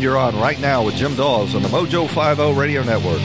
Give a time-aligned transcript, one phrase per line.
[0.00, 3.20] And you're on right now with Jim Daws on the Mojo 50 Radio Network.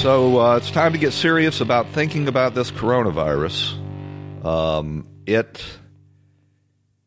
[0.02, 3.74] So uh, it's time to get serious about thinking about this coronavirus.
[4.44, 5.60] Um, it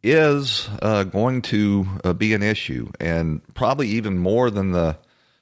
[0.03, 4.97] is uh, going to uh, be an issue, and probably even more than the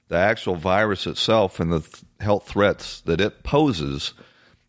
[0.10, 4.14] the actual virus itself and the th- health threats that it poses.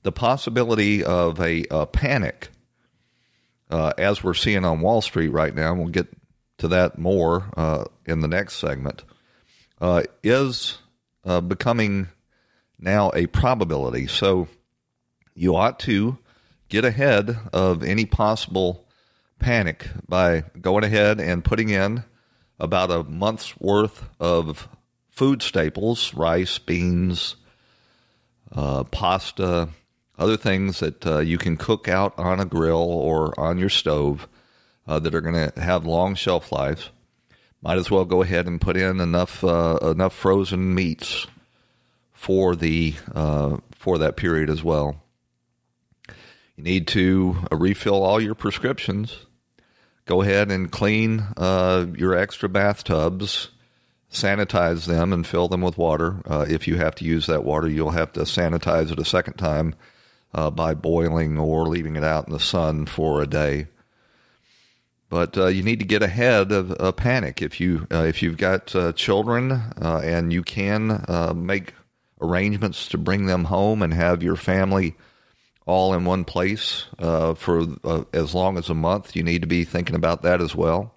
[0.03, 2.48] The possibility of a, a panic,
[3.69, 6.08] uh, as we're seeing on Wall Street right now, we'll get
[6.58, 9.05] to that more uh, in the next segment,
[9.83, 10.78] uh, is
[11.47, 12.08] becoming
[12.81, 14.06] now a probability.
[14.06, 14.48] So
[15.34, 16.19] you ought to
[16.69, 18.86] get ahead of any possible
[19.39, 22.05] panic by going ahead and putting in
[22.58, 24.69] about a month's worth of
[25.11, 27.36] food staples rice, beans,
[28.53, 29.69] uh, pasta,
[30.19, 34.28] other things that uh, you can cook out on a grill or on your stove
[34.86, 36.91] uh, that are going to have long shelf lives.
[37.62, 41.27] Might as well go ahead and put in enough uh, enough frozen meats
[42.20, 45.03] for the uh, for that period as well.
[46.55, 49.25] You need to uh, refill all your prescriptions.
[50.05, 53.48] Go ahead and clean uh, your extra bathtubs,
[54.13, 56.20] sanitize them, and fill them with water.
[56.27, 59.35] Uh, if you have to use that water, you'll have to sanitize it a second
[59.35, 59.75] time
[60.33, 63.67] by boiling or leaving it out in the sun for a day.
[65.08, 67.41] But uh, you need to get ahead of a panic.
[67.41, 71.73] If you uh, if you've got uh, children uh, and you can uh, make
[72.20, 74.97] arrangements to bring them home and have your family
[75.67, 77.64] all in one place uh, for
[78.13, 80.95] as long as a month, you need to be thinking about that as well.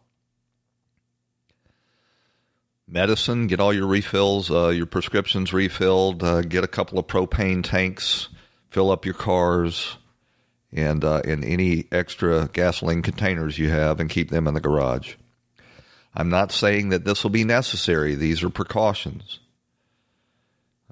[2.87, 6.19] Medicine, get all your refills, your prescriptions refilled.
[6.49, 8.29] get a couple of propane tanks,
[8.69, 9.97] fill up your cars
[10.75, 15.15] and uh, in any extra gasoline containers you have and keep them in the garage.
[16.15, 18.15] I'm not saying that this will be necessary.
[18.15, 19.39] These are precautions.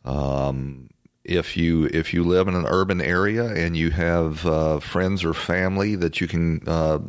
[0.03, 0.89] Um,
[1.23, 5.34] if you if you live in an urban area and you have uh, friends or
[5.34, 7.00] family that you can uh,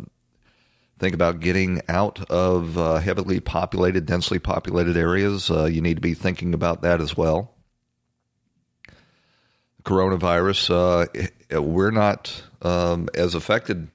[0.99, 6.03] think about getting out of uh, heavily populated, densely populated areas, uh, you need to
[6.03, 7.55] be thinking about that as well.
[9.83, 10.71] Coronavirus,
[11.51, 13.89] uh, we're not um, as affected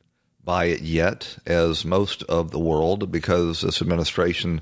[0.44, 4.62] by it yet as most of the world because this administration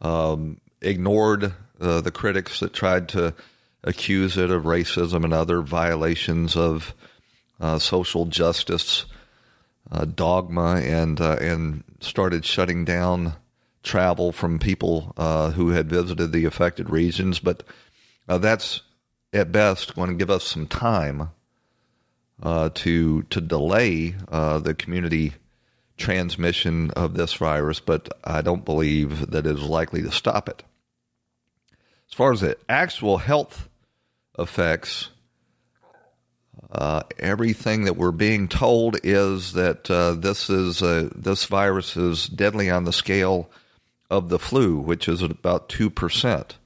[0.00, 3.34] um, ignored uh, the critics that tried to
[3.84, 6.94] accuse it of racism and other violations of
[7.60, 9.04] uh, social justice
[9.90, 13.34] uh, dogma and uh, and started shutting down
[13.82, 17.38] travel from people uh, who had visited the affected regions.
[17.38, 17.62] But
[18.28, 18.82] uh, that's
[19.32, 21.30] at best going to give us some time
[22.42, 25.34] uh, to to delay the community
[25.96, 30.62] transmission of this virus, but I don't believe that it is likely to stop it.
[32.10, 33.68] As far as the actual health
[34.38, 35.10] effects,
[36.72, 42.70] uh, everything that we're being told is that uh, this is this virus is deadly
[42.70, 43.50] on the scale
[44.10, 46.56] of the flu, which is about two percent,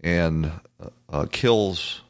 [0.00, 0.52] and
[1.08, 2.02] uh, kills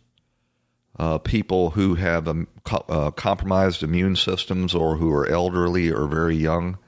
[0.98, 6.06] uh, people who have um, co- uh, compromised immune systems or who are elderly or
[6.06, 6.78] very young.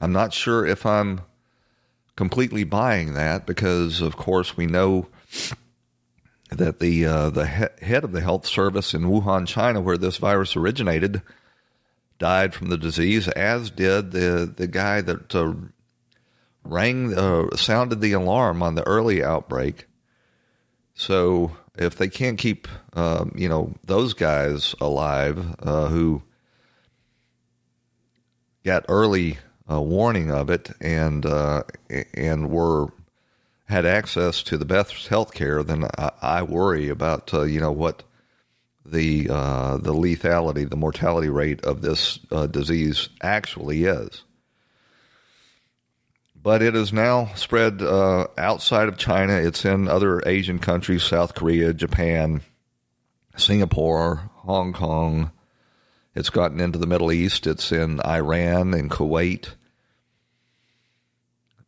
[0.00, 1.20] I'm not sure if I'm
[2.16, 5.08] completely buying that because, of course, we know
[6.50, 10.16] that the uh, the he- head of the health service in Wuhan, China, where this
[10.16, 11.22] virus originated,
[12.18, 15.54] died from the disease, as did the the guy that uh,
[16.64, 19.86] rang uh, sounded the alarm on the early outbreak.
[20.94, 26.22] So if they can't keep, um, you know, those guys alive uh, who
[28.64, 29.38] got early
[29.70, 31.64] uh, warning of it and uh,
[32.14, 32.92] and were
[33.66, 37.72] had access to the best health care, then I, I worry about uh, you know
[37.72, 38.02] what
[38.84, 44.22] the uh, the lethality, the mortality rate of this uh, disease actually is.
[46.40, 49.32] But it is now spread uh, outside of China.
[49.32, 52.42] It's in other Asian countries, South Korea, Japan,
[53.36, 55.30] Singapore, Hong Kong.
[56.14, 57.46] It's gotten into the Middle East.
[57.46, 59.54] It's in Iran and Kuwait,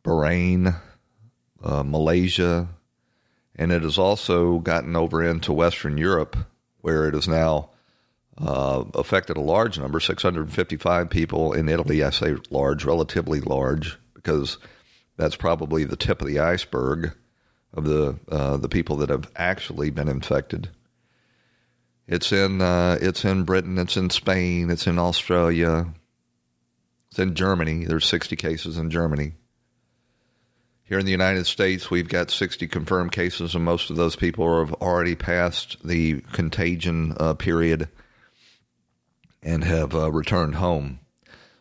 [0.04, 0.78] Bahrain,
[1.67, 2.69] uh, Malaysia,
[3.57, 6.37] and it has also gotten over into Western Europe
[6.81, 7.71] where it has now
[8.39, 12.05] uh, affected a large number 655 people in Italy.
[12.05, 14.59] I say large, relatively large, because
[15.17, 17.17] that's probably the tip of the iceberg
[17.75, 20.71] of the uh, the people that have actually been infected.
[22.07, 25.87] It's in uh, it's in Britain, it's in Spain, it's in Australia,
[27.11, 27.85] it's in Germany.
[27.85, 29.33] There's 60 cases in Germany.
[30.88, 34.61] Here in the United States, we've got 60 confirmed cases, and most of those people
[34.61, 37.88] have already passed the contagion uh, period
[39.43, 41.00] and have uh, returned home.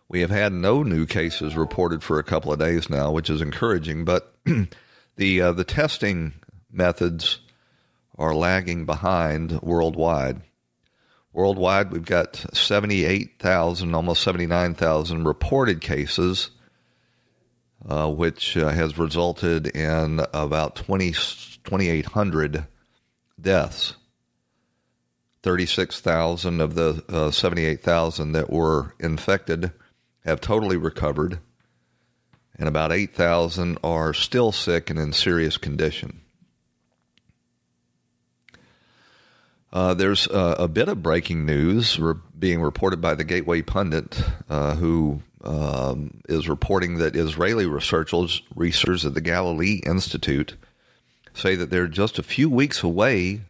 [0.07, 3.41] We have had no new cases reported for a couple of days now, which is
[3.41, 4.31] encouraging, but
[5.15, 6.33] the uh, the testing
[6.71, 7.39] methods
[8.19, 10.41] are lagging behind worldwide.
[11.33, 16.51] Worldwide, we've got 78,000, almost 79,000 reported cases
[17.87, 22.65] uh, which uh, has resulted in about 20, 2,800
[23.39, 23.95] deaths.
[25.43, 29.71] 36,000 of the uh, 78,000 that were infected
[30.25, 31.37] have totally recovered,
[32.57, 36.21] and about 8,000 are still sick and in serious condition.
[39.75, 44.23] Uh, there's uh, a bit of breaking news re- being reported by the Gateway Pundit,
[44.49, 50.55] uh, who um, is reporting that Israeli researchers, researchers at the Galilee Institute
[51.33, 53.41] say that they're just a few weeks away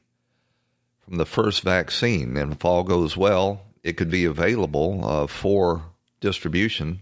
[1.01, 2.38] from the first vaccine.
[2.38, 5.83] And if all goes well, it could be available uh, for
[6.21, 7.01] distribution.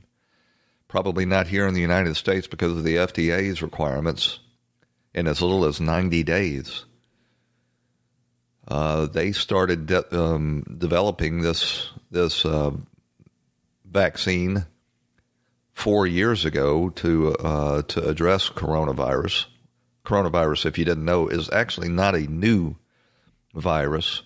[0.89, 4.39] Probably not here in the United States because of the FDA's requirements
[5.13, 6.83] in as little as 90 days.
[8.67, 12.71] Uh, they started de- um, developing this this uh,
[13.85, 14.65] vaccine
[15.73, 19.45] four years ago to uh, to address coronavirus.
[20.05, 22.75] Coronavirus, if you didn't know, is actually not a new
[23.53, 24.23] virus,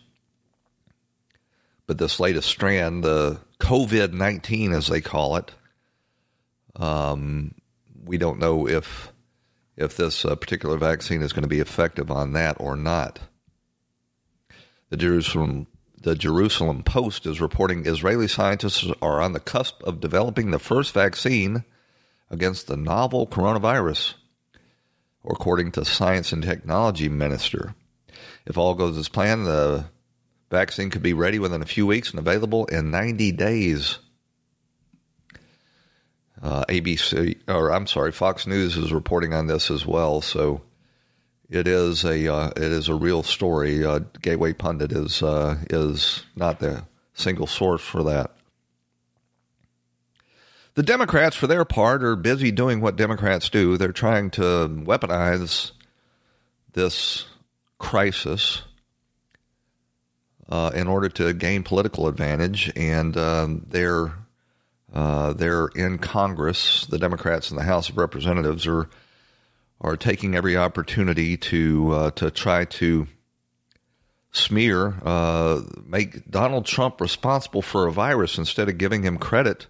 [1.85, 5.51] but this latest strand, the COVID nineteen, as they call it.
[6.75, 7.55] Um,
[8.05, 9.11] we don't know if
[9.75, 13.19] if this uh, particular vaccine is going to be effective on that or not.
[14.89, 15.67] The Jerusalem
[15.99, 20.93] the Jerusalem Post is reporting Israeli scientists are on the cusp of developing the first
[20.93, 21.65] vaccine
[22.29, 24.13] against the novel coronavirus,
[25.25, 27.73] according to Science and Technology Minister.
[28.45, 29.85] If all goes as planned, the
[30.49, 33.99] vaccine could be ready within a few weeks and available in 90 days.
[36.41, 40.21] Uh, ABC, or I'm sorry, Fox News is reporting on this as well.
[40.21, 40.61] So
[41.49, 43.85] it is a uh, it is a real story.
[43.85, 46.83] Uh, Gateway Pundit is uh, is not the
[47.13, 48.31] single source for that.
[50.75, 53.77] The Democrats, for their part, are busy doing what Democrats do.
[53.77, 55.71] They're trying to weaponize
[56.73, 57.25] this
[57.79, 58.61] crisis
[60.49, 64.13] uh, in order to gain political advantage, and um, they're
[64.93, 66.85] uh, they're in Congress.
[66.85, 68.89] The Democrats in the House of Representatives are
[69.79, 73.07] are taking every opportunity to uh, to try to
[74.31, 79.67] smear, uh, make Donald Trump responsible for a virus instead of giving him credit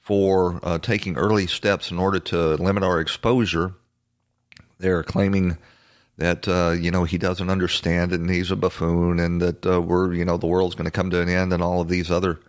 [0.00, 3.74] for uh, taking early steps in order to limit our exposure.
[4.78, 5.58] They're claiming
[6.16, 10.12] that uh, you know he doesn't understand and he's a buffoon and that uh, we're
[10.14, 12.40] you know the world's going to come to an end and all of these other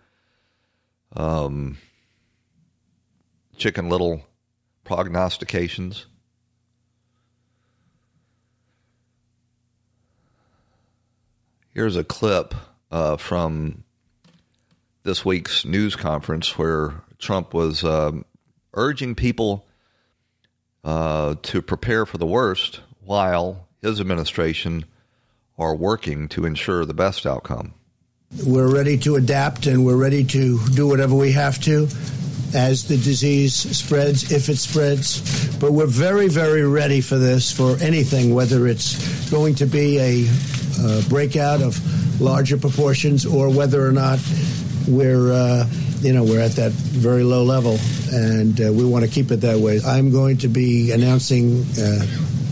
[1.14, 1.78] um,
[3.56, 4.22] chicken little
[4.84, 6.06] prognostications.
[11.72, 12.54] Here's a clip
[12.90, 13.84] uh, from
[15.04, 18.24] this week's news conference where Trump was um,
[18.74, 19.66] urging people
[20.82, 24.84] uh, to prepare for the worst while his administration
[25.58, 27.74] are working to ensure the best outcome.
[28.44, 31.86] We're ready to adapt and we're ready to do whatever we have to
[32.54, 35.20] as the disease spreads, if it spreads.
[35.58, 40.28] But we're very, very ready for this, for anything, whether it's going to be a
[40.80, 41.78] uh, breakout of
[42.20, 44.18] larger proportions or whether or not
[44.88, 45.68] we're, uh,
[46.00, 47.78] you know, we're at that very low level
[48.12, 49.80] and uh, we want to keep it that way.
[49.84, 52.06] I'm going to be announcing uh,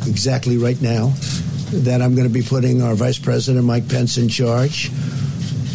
[0.06, 1.12] exactly right now
[1.70, 4.90] that I'm going to be putting our Vice President Mike Pence in charge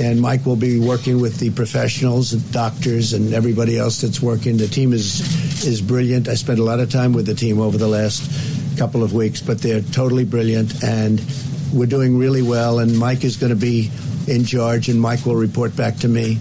[0.02, 4.58] and Mike will be working with the professionals, doctors, and everybody else that's working.
[4.58, 5.22] The team is
[5.66, 6.28] is brilliant.
[6.28, 9.42] I spent a lot of time with the team over the last couple of weeks,
[9.42, 11.22] but they're totally brilliant, and
[11.72, 12.80] we're doing really well.
[12.80, 13.92] And Mike is going to be
[14.28, 16.38] in charge, and Mike will report back to me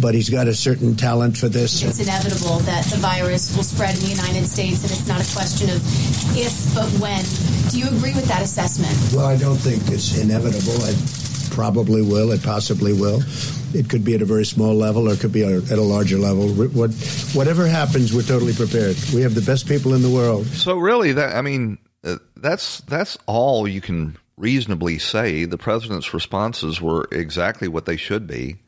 [0.00, 1.82] but he's got a certain talent for this.
[1.82, 5.34] It's inevitable that the virus will spread in the United States, and it's not a
[5.34, 5.82] question of
[6.36, 7.24] if, but when.
[7.70, 8.94] Do you agree with that assessment?
[9.14, 10.78] Well, I don't think it's inevitable.
[10.86, 11.17] It
[11.58, 12.30] probably will.
[12.30, 13.20] It possibly will.
[13.74, 16.16] It could be at a very small level, or it could be at a larger
[16.16, 16.48] level.
[16.50, 16.92] What,
[17.34, 18.96] whatever happens, we're totally prepared.
[19.12, 20.46] We have the best people in the world.
[20.46, 25.46] So, really, that I mean, uh, that's that's all you can reasonably say.
[25.46, 28.58] The president's responses were exactly what they should be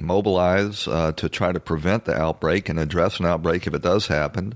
[0.00, 4.06] mobilize uh, to try to prevent the outbreak and address an outbreak if it does
[4.06, 4.54] happen,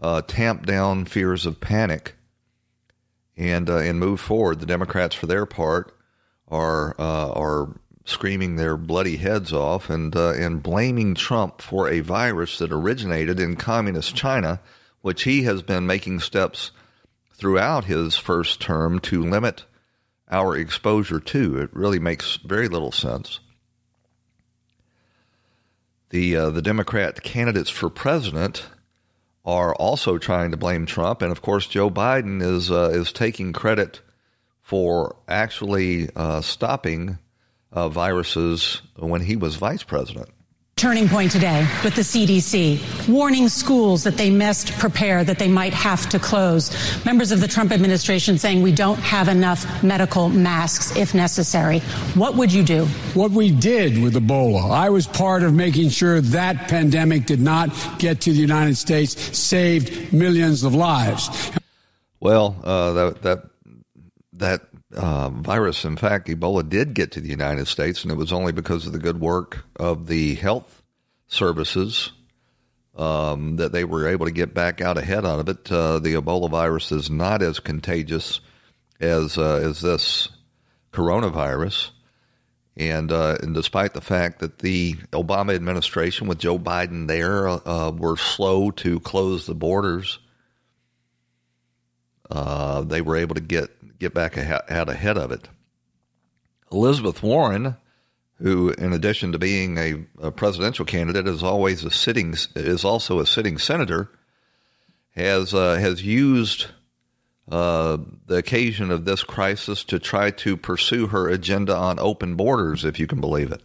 [0.00, 2.16] uh, tamp down fears of panic,
[3.36, 4.58] and uh, and move forward.
[4.58, 5.96] The Democrats, for their part,
[6.48, 7.68] are uh, are
[8.04, 13.40] screaming their bloody heads off and uh, and blaming Trump for a virus that originated
[13.40, 14.60] in communist China,
[15.02, 16.70] which he has been making steps
[17.32, 19.64] throughout his first term to limit
[20.30, 21.58] our exposure to.
[21.58, 23.40] It really makes very little sense
[26.14, 28.68] the uh, the Democrat candidates for president
[29.44, 33.52] are also trying to blame Trump, and of course, Joe Biden is uh, is taking
[33.52, 34.00] credit
[34.64, 37.18] for actually uh, stopping
[37.70, 40.30] uh, viruses when he was vice president.
[40.76, 45.72] Turning point today with the CDC warning schools that they must prepare that they might
[45.74, 46.72] have to close.
[47.04, 51.78] Members of the Trump administration saying we don't have enough medical masks if necessary.
[52.14, 52.86] What would you do?
[53.12, 57.70] What we did with Ebola, I was part of making sure that pandemic did not
[57.98, 61.52] get to the United States, saved millions of lives.
[62.18, 63.44] Well, uh, that that
[64.36, 64.62] that
[64.94, 68.52] uh, virus, in fact, Ebola did get to the United States, and it was only
[68.52, 70.82] because of the good work of the health
[71.28, 72.12] services
[72.96, 75.70] um, that they were able to get back out ahead out of it.
[75.70, 78.40] Uh, the Ebola virus is not as contagious
[79.00, 80.28] as uh, as this
[80.92, 81.90] coronavirus,
[82.76, 87.90] and uh, and despite the fact that the Obama administration with Joe Biden there uh,
[87.90, 90.18] were slow to close the borders.
[92.30, 95.48] Uh, they were able to get get back out ahead of it.
[96.72, 97.76] Elizabeth Warren,
[98.38, 103.20] who, in addition to being a, a, presidential candidate, is always a sitting is also
[103.20, 104.10] a sitting senator,
[105.14, 106.66] has uh, has used
[107.50, 112.84] uh, the occasion of this crisis to try to pursue her agenda on open borders,
[112.84, 113.62] if you can believe it.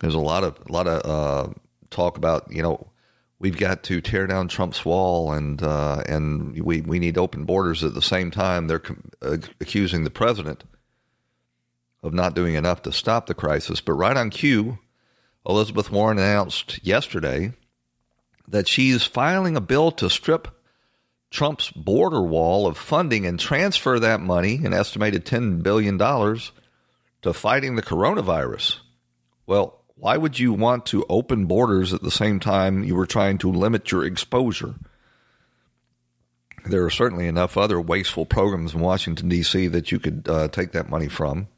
[0.00, 1.52] There's a lot of a lot of uh,
[1.90, 2.88] talk about you know
[3.38, 7.84] we've got to tear down Trump's wall and uh, and we we need open borders.
[7.84, 8.82] At the same time, they're
[9.22, 10.64] uh, accusing the president
[12.02, 13.80] of not doing enough to stop the crisis.
[13.80, 14.78] But right on cue,
[15.46, 17.52] Elizabeth Warren announced yesterday
[18.48, 20.48] that she's filing a bill to strip
[21.30, 27.74] Trump's border wall of funding and transfer that money, an estimated $10 billion, to fighting
[27.74, 28.78] the coronavirus.
[29.46, 33.38] Well, why would you want to open borders at the same time you were trying
[33.38, 34.74] to limit your exposure?
[36.66, 39.68] There are certainly enough other wasteful programs in Washington, D.C.
[39.68, 41.48] that you could uh, take that money from.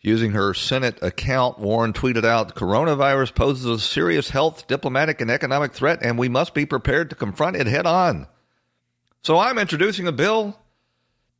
[0.00, 5.72] Using her Senate account, Warren tweeted out Coronavirus poses a serious health, diplomatic, and economic
[5.72, 8.26] threat, and we must be prepared to confront it head on.
[9.22, 10.58] So I'm introducing a bill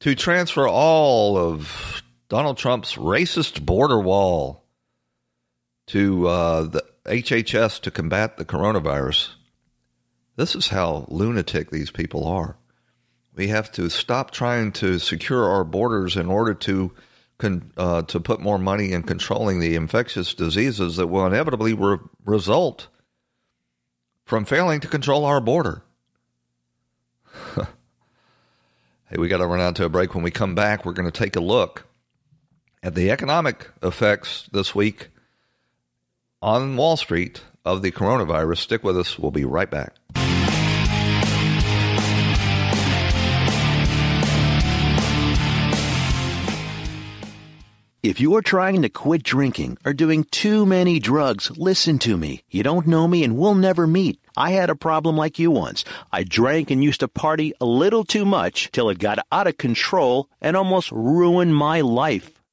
[0.00, 4.61] to transfer all of Donald Trump's racist border wall
[5.88, 9.30] to uh, the HHS to combat the coronavirus.
[10.36, 12.56] This is how lunatic these people are.
[13.34, 16.92] We have to stop trying to secure our borders in order to
[17.38, 21.98] con- uh, to put more money in controlling the infectious diseases that will inevitably re-
[22.24, 22.88] result
[24.24, 25.82] from failing to control our border.
[27.56, 27.66] hey,
[29.16, 30.14] we got to run out to a break.
[30.14, 31.86] When we come back, we're going to take a look
[32.82, 35.08] at the economic effects this week
[36.42, 38.58] on Wall Street of the coronavirus.
[38.58, 39.18] Stick with us.
[39.18, 39.94] We'll be right back.
[48.02, 52.42] If you are trying to quit drinking or doing too many drugs, listen to me.
[52.50, 54.18] You don't know me and we'll never meet.
[54.36, 55.84] I had a problem like you once.
[56.10, 59.56] I drank and used to party a little too much till it got out of
[59.56, 62.41] control and almost ruined my life.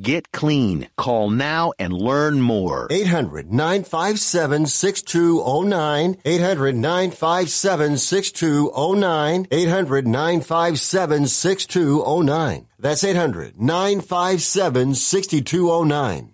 [0.00, 0.88] Get clean.
[0.96, 2.86] Call now and learn more.
[2.90, 6.16] 800 957 6209.
[6.24, 9.46] 800 957 6209.
[9.50, 12.66] 800 957 6209.
[12.78, 16.30] That's 800 957 6209.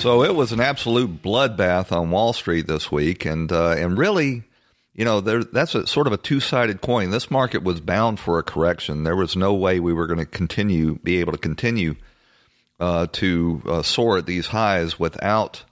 [0.00, 4.44] So it was an absolute bloodbath on Wall Street this week, and uh, and really,
[4.96, 7.10] you know, there, that's a, sort of a two sided coin.
[7.10, 9.04] This market was bound for a correction.
[9.04, 11.96] There was no way we were going to continue, be able to continue
[12.80, 15.64] uh, to uh, soar at these highs without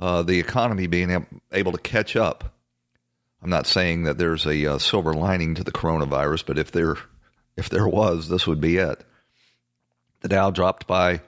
[0.00, 2.52] uh, the economy being able to catch up.
[3.40, 6.96] I'm not saying that there's a uh, silver lining to the coronavirus, but if there
[7.56, 9.04] if there was, this would be it.
[10.20, 11.20] The Dow dropped by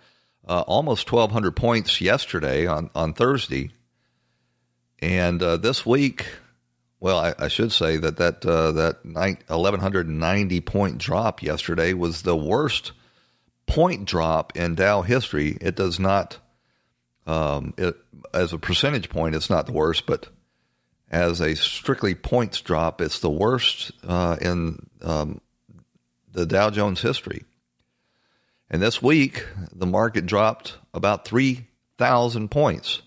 [0.49, 3.71] uh, almost 1,200 points yesterday on, on Thursday.
[5.01, 6.27] And uh, this week,
[7.01, 12.37] well, I, I, should say that that, uh, that 1,190 point drop yesterday was the
[12.37, 12.93] worst
[13.67, 15.57] point drop in Dow history.
[15.61, 16.39] It does not,
[17.27, 17.97] um, it,
[18.35, 20.29] as a percentage point, it's not the worst, but
[21.11, 25.41] as a strictly points drop, it's the worst uh, in um,
[26.33, 27.45] the Dow Jones history.
[28.71, 33.03] And this week, the market dropped about 3,000 points.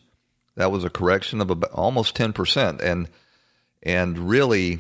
[0.56, 3.08] That was a correction of about almost 10%, and
[3.84, 4.80] and really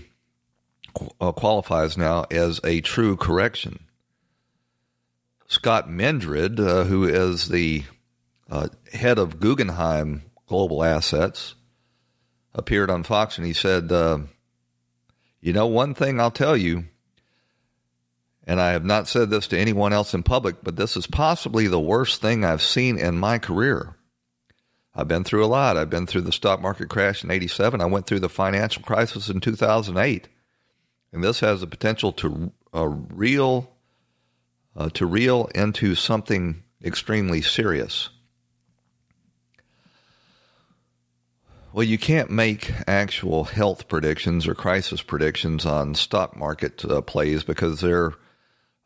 [1.19, 3.86] uh, qualifies now as a true correction.
[5.48, 7.83] Scott Minerd, uh, who is the
[8.50, 11.55] uh, head of Guggenheim Global Assets,
[12.55, 14.19] appeared on Fox and he said, uh,
[15.41, 16.86] You know, one thing I'll tell you,
[18.45, 21.67] and I have not said this to anyone else in public, but this is possibly
[21.67, 23.95] the worst thing I've seen in my career.
[24.95, 25.75] I've been through a lot.
[25.75, 27.82] I've been through the stock market crash in 87.
[27.82, 30.27] I went through the financial crisis in 2008.
[31.12, 33.69] And this has the potential to uh, reel
[34.75, 38.10] uh, to reel into something extremely serious.
[41.71, 47.43] Well, you can't make actual health predictions or crisis predictions on stock market uh, plays
[47.43, 48.13] because they're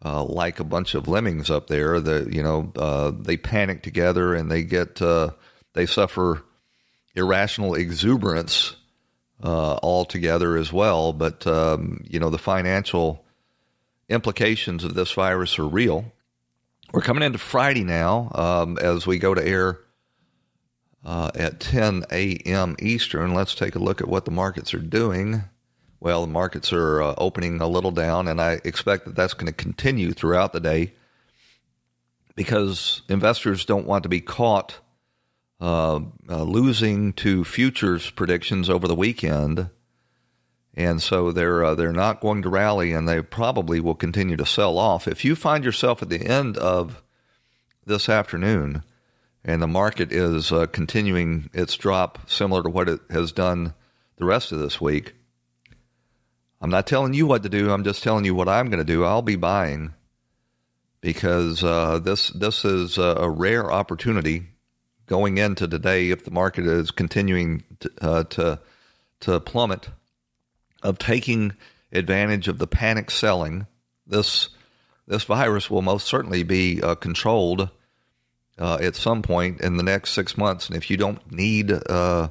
[0.06, 2.00] uh, like a bunch of lemmings up there.
[2.00, 5.32] That you know uh, they panic together and they get uh,
[5.78, 6.44] they suffer
[7.16, 8.76] irrational exuberance
[9.44, 11.14] uh, altogether as well.
[11.14, 13.24] But um, you know the financial
[14.10, 16.12] implications of this virus are real.
[16.92, 19.80] We're coming into Friday now um, as we go to air
[21.06, 22.76] uh, at 10 a.m.
[22.80, 23.34] Eastern.
[23.34, 25.44] Let's take a look at what the markets are doing.
[26.00, 29.48] Well, the markets are uh, opening a little down, and I expect that that's going
[29.48, 30.94] to continue throughout the day
[32.36, 34.80] because investors don't want to be caught
[35.60, 39.70] uh, uh, losing to futures predictions over the weekend,
[40.76, 44.46] and so they're uh, they're not going to rally, and they probably will continue to
[44.46, 45.08] sell off.
[45.08, 47.02] If you find yourself at the end of
[47.86, 48.84] this afternoon
[49.48, 53.74] and the market is uh, continuing its drop similar to what it has done
[54.18, 55.14] the rest of this week.
[56.60, 57.72] I'm not telling you what to do.
[57.72, 59.06] I'm just telling you what I'm going to do.
[59.06, 59.94] I'll be buying
[61.02, 64.48] because uh, this this is a rare opportunity
[65.08, 68.60] going into today if the market is continuing to, uh, to
[69.22, 69.90] to plummet
[70.84, 71.54] of taking
[71.92, 73.66] advantage of the panic selling.
[74.06, 74.50] This
[75.08, 77.70] this virus will most certainly be uh, controlled
[78.60, 80.68] uh, at some point in the next six months.
[80.68, 82.30] And if you don't need, uh,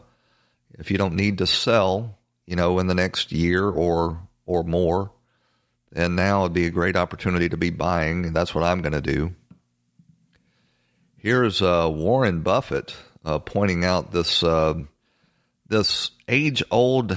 [0.78, 5.10] if you don't need to sell, you know, in the next year or or more,
[5.90, 8.26] then now would be a great opportunity to be buying.
[8.26, 9.34] And that's what I'm going to do.
[11.18, 14.74] Here's uh, Warren Buffett uh, pointing out this uh,
[15.68, 17.16] this age old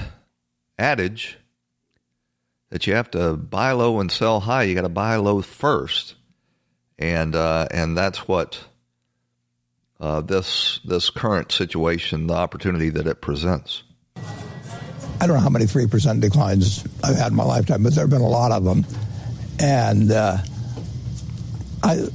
[0.77, 1.37] adage
[2.69, 4.63] that you have to buy low and sell high.
[4.63, 6.15] You got to buy low first,
[6.97, 8.63] and uh, and that's what
[9.99, 13.83] uh, this this current situation, the opportunity that it presents?
[15.21, 18.03] I don't know how many three percent declines I've had in my lifetime, but there
[18.03, 18.85] have been a lot of them,
[19.59, 20.37] and uh,
[21.83, 22.07] I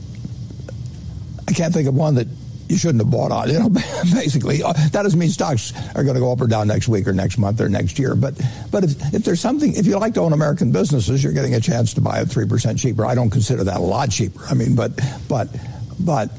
[1.48, 2.28] I can't think of one that
[2.68, 3.50] you shouldn't have bought on.
[3.50, 3.68] You know,
[4.14, 7.06] basically, uh, that doesn't mean stocks are going to go up or down next week
[7.06, 8.14] or next month or next year.
[8.14, 11.54] But but if, if there's something, if you like to own American businesses, you're getting
[11.54, 13.04] a chance to buy at three percent cheaper.
[13.06, 14.42] I don't consider that a lot cheaper.
[14.44, 15.48] I mean, but but
[16.00, 16.30] but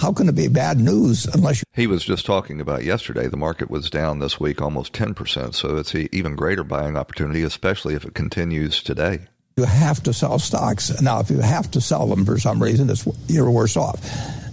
[0.00, 1.64] how can it be bad news unless you?
[1.74, 3.26] He was just talking about yesterday.
[3.26, 5.54] The market was down this week almost 10%.
[5.54, 9.20] So it's an even greater buying opportunity, especially if it continues today.
[9.58, 11.02] You have to sell stocks.
[11.02, 13.98] Now, if you have to sell them for some reason, it's, you're worse off.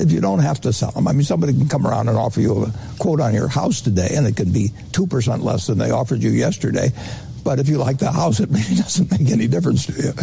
[0.01, 2.41] If you don't have to sell them, I mean, somebody can come around and offer
[2.41, 5.91] you a quote on your house today, and it could be 2% less than they
[5.91, 6.91] offered you yesterday.
[7.43, 10.13] But if you like the house, it really doesn't make any difference to you.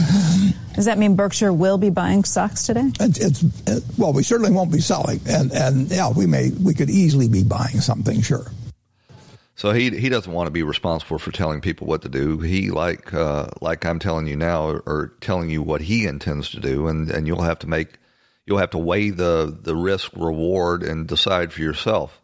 [0.75, 2.91] Does that mean Berkshire will be buying stocks today?
[2.99, 6.75] It's, it's it, well, we certainly won't be selling, and and yeah, we may we
[6.75, 8.51] could easily be buying something, sure.
[9.55, 12.39] So he he doesn't want to be responsible for telling people what to do.
[12.39, 16.51] He like uh, like I'm telling you now, or, or telling you what he intends
[16.51, 17.99] to do, and and you'll have to make
[18.47, 22.23] you'll have to weigh the the risk reward and decide for yourself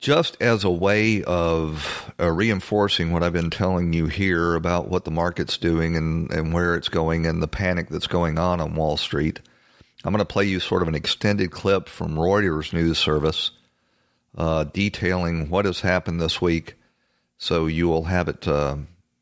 [0.00, 5.04] just as a way of uh, reinforcing what I've been telling you here about what
[5.04, 8.74] the market's doing and, and where it's going and the panic that's going on on
[8.74, 9.40] Wall Street,
[10.02, 13.50] I'm going to play you sort of an extended clip from Reuters news service
[14.36, 16.76] uh, detailing what has happened this week,
[17.38, 18.76] so you will have it uh,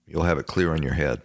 [0.07, 1.23] you'll have it clear in your head.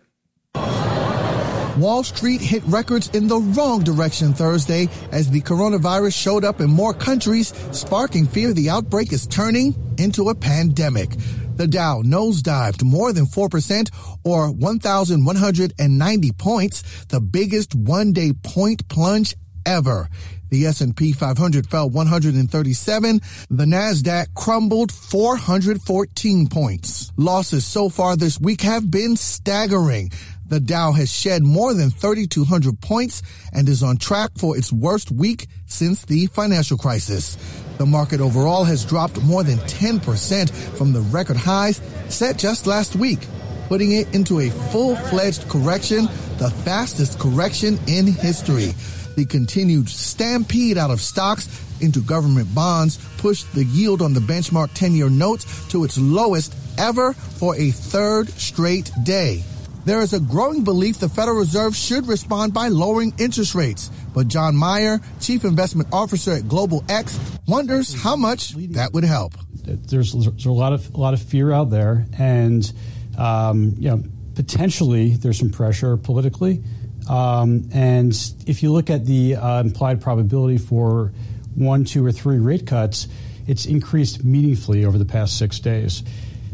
[1.77, 6.69] Wall Street hit records in the wrong direction Thursday as the coronavirus showed up in
[6.69, 11.09] more countries, sparking fear the outbreak is turning into a pandemic.
[11.55, 13.89] The Dow nosedived more than 4%
[14.23, 20.09] or 1,190 points, the biggest one-day point plunge ever.
[20.53, 23.21] The S&P 500 fell 137.
[23.49, 27.11] The Nasdaq crumbled 414 points.
[27.17, 30.11] Losses so far this week have been staggering.
[30.45, 35.11] The Dow has shed more than 3,200 points and is on track for its worst
[35.11, 37.35] week since the financial crisis.
[37.79, 42.95] The market overall has dropped more than 10% from the record highs set just last
[42.95, 43.25] week,
[43.69, 46.05] putting it into a full-fledged correction,
[46.37, 48.75] the fastest correction in history.
[49.15, 51.47] The continued stampede out of stocks
[51.81, 57.13] into government bonds pushed the yield on the benchmark 10-year notes to its lowest ever
[57.13, 59.43] for a third straight day.
[59.85, 63.91] There is a growing belief the Federal Reserve should respond by lowering interest rates.
[64.13, 69.33] But John Meyer, Chief Investment Officer at Global X, wonders how much that would help.
[69.65, 72.71] There's, there's a lot of a lot of fear out there, and
[73.17, 74.03] um, you know
[74.35, 76.63] potentially there's some pressure politically.
[77.09, 78.13] Um, and
[78.45, 81.11] if you look at the uh, implied probability for
[81.55, 83.07] one, two, or three rate cuts,
[83.47, 86.03] it's increased meaningfully over the past six days.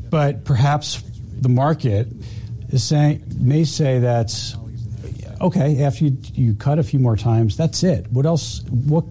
[0.10, 1.04] But perhaps
[1.42, 2.08] the market
[2.70, 4.34] is saying may say that
[5.42, 8.08] okay after you you cut a few more times that's it.
[8.12, 9.06] What else what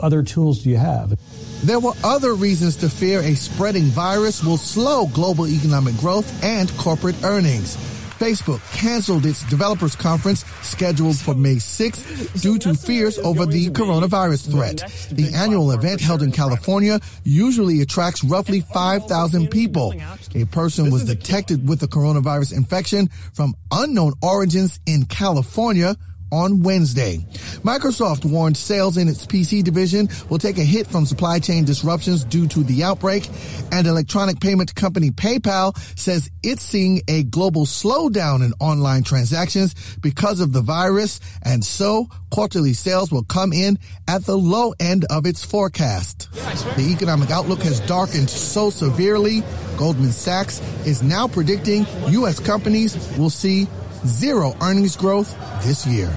[0.00, 1.18] other tools do you have?
[1.62, 6.74] There were other reasons to fear a spreading virus will slow global economic growth and
[6.78, 7.76] corporate earnings
[8.20, 14.50] Facebook canceled its developers conference scheduled for May 6th due to fears over the coronavirus
[14.52, 14.76] threat.
[15.10, 19.94] The annual event held in California usually attracts roughly 5,000 people.
[20.34, 25.96] A person was detected with the coronavirus infection from unknown origins in California
[26.32, 27.18] on Wednesday.
[27.62, 32.24] Microsoft warned sales in its PC division will take a hit from supply chain disruptions
[32.24, 33.28] due to the outbreak,
[33.72, 40.40] and electronic payment company PayPal says it's seeing a global slowdown in online transactions because
[40.40, 45.26] of the virus, and so quarterly sales will come in at the low end of
[45.26, 46.28] its forecast.
[46.32, 49.42] The economic outlook has darkened so severely,
[49.76, 52.38] Goldman Sachs is now predicting U.S.
[52.38, 53.66] companies will see
[54.06, 56.14] zero earnings growth this year.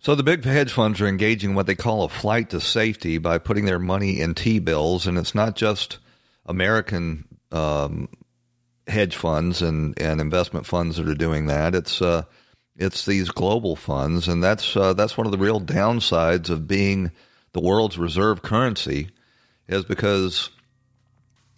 [0.00, 3.38] So the big hedge funds are engaging what they call a flight to safety by
[3.38, 5.98] putting their money in T bills, and it's not just
[6.44, 8.08] American um,
[8.88, 11.76] hedge funds and, and investment funds that are doing that.
[11.76, 12.22] It's uh,
[12.76, 17.12] it's these global funds, and that's uh, that's one of the real downsides of being
[17.52, 19.10] the world's reserve currency,
[19.68, 20.50] is because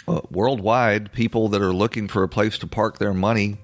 [0.07, 3.57] uh, worldwide people that are looking for a place to park their money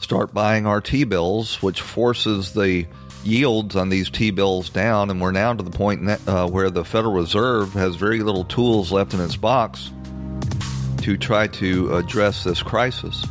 [0.00, 2.86] start buying our T bills, which forces the
[3.24, 5.10] yields on these T bills down.
[5.10, 8.92] And we're now to the point uh, where the Federal Reserve has very little tools
[8.92, 9.90] left in its box
[11.02, 13.24] to try to address this crisis.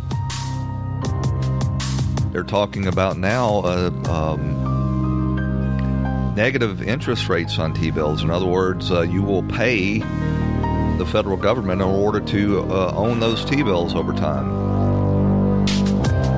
[2.32, 4.66] They're talking about now uh, um,
[6.36, 8.24] negative interest rates on T bills.
[8.24, 10.00] In other words, uh, you will pay
[10.98, 14.65] the federal government in order to uh, own those T bills over time.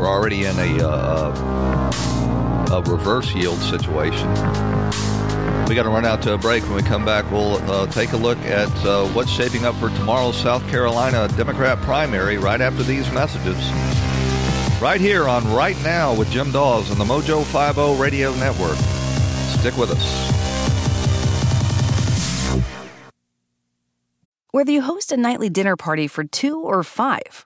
[0.08, 1.92] Already in a, uh,
[2.72, 4.30] a reverse yield situation.
[5.68, 6.64] We got to run out to a break.
[6.64, 9.90] When we come back, we'll uh, take a look at uh, what's shaping up for
[9.90, 13.58] tomorrow's South Carolina Democrat primary right after these messages.
[14.82, 18.78] Right here on Right Now with Jim Daws on the Mojo 50 Radio Network.
[19.60, 20.38] Stick with us.
[24.52, 27.46] Whether you host a nightly dinner party for two or five,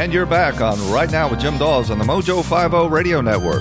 [0.00, 3.60] And you're back on Right Now with Jim Daws on the Mojo 50 Radio Network.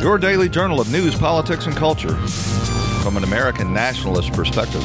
[0.00, 2.14] Your daily journal of news, politics, and culture
[3.02, 4.80] from an American nationalist perspective.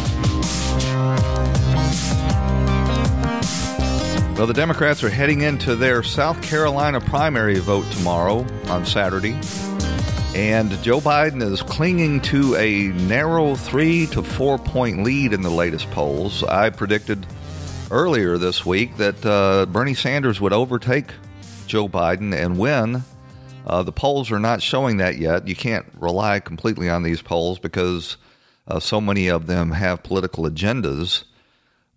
[4.35, 9.39] Well, the Democrats are heading into their South Carolina primary vote tomorrow on Saturday.
[10.33, 15.51] And Joe Biden is clinging to a narrow three to four point lead in the
[15.51, 16.41] latest polls.
[16.41, 17.27] I predicted
[17.91, 21.11] earlier this week that uh, Bernie Sanders would overtake
[21.67, 23.03] Joe Biden and win.
[23.67, 25.47] Uh, the polls are not showing that yet.
[25.47, 28.17] You can't rely completely on these polls because
[28.67, 31.25] uh, so many of them have political agendas.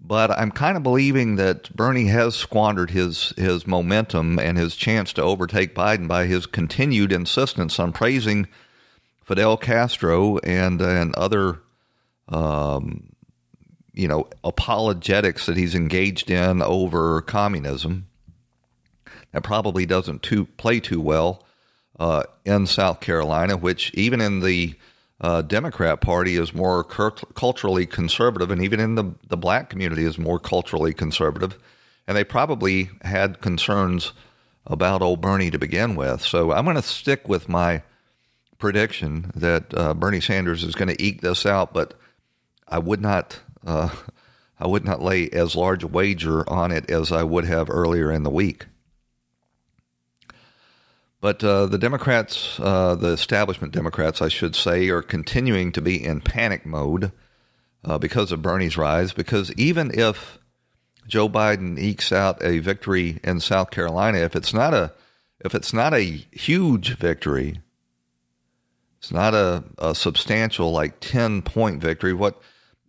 [0.00, 5.14] But I'm kind of believing that Bernie has squandered his his momentum and his chance
[5.14, 8.46] to overtake Biden by his continued insistence on praising
[9.24, 11.60] Fidel Castro and and other
[12.28, 13.13] um,
[13.94, 18.06] you know, apologetics that he's engaged in over communism.
[19.32, 21.44] That probably doesn't too, play too well
[21.98, 24.74] uh, in South Carolina, which even in the
[25.20, 30.04] uh, Democrat Party is more cult- culturally conservative, and even in the the black community
[30.04, 31.58] is more culturally conservative.
[32.06, 34.12] And they probably had concerns
[34.66, 36.20] about old Bernie to begin with.
[36.20, 37.82] So I'm going to stick with my
[38.58, 41.94] prediction that uh, Bernie Sanders is going to eke this out, but
[42.68, 43.90] I would not uh,
[44.58, 48.10] I would not lay as large a wager on it as I would have earlier
[48.10, 48.66] in the week.
[51.20, 56.04] But uh, the Democrats, uh, the establishment Democrats, I should say, are continuing to be
[56.04, 57.12] in panic mode
[57.82, 59.14] uh, because of Bernie's rise.
[59.14, 60.38] Because even if
[61.06, 64.92] Joe Biden ekes out a victory in South Carolina, if it's not a
[65.40, 67.60] if it's not a huge victory,
[68.98, 72.12] it's not a, a substantial like ten point victory.
[72.12, 72.40] What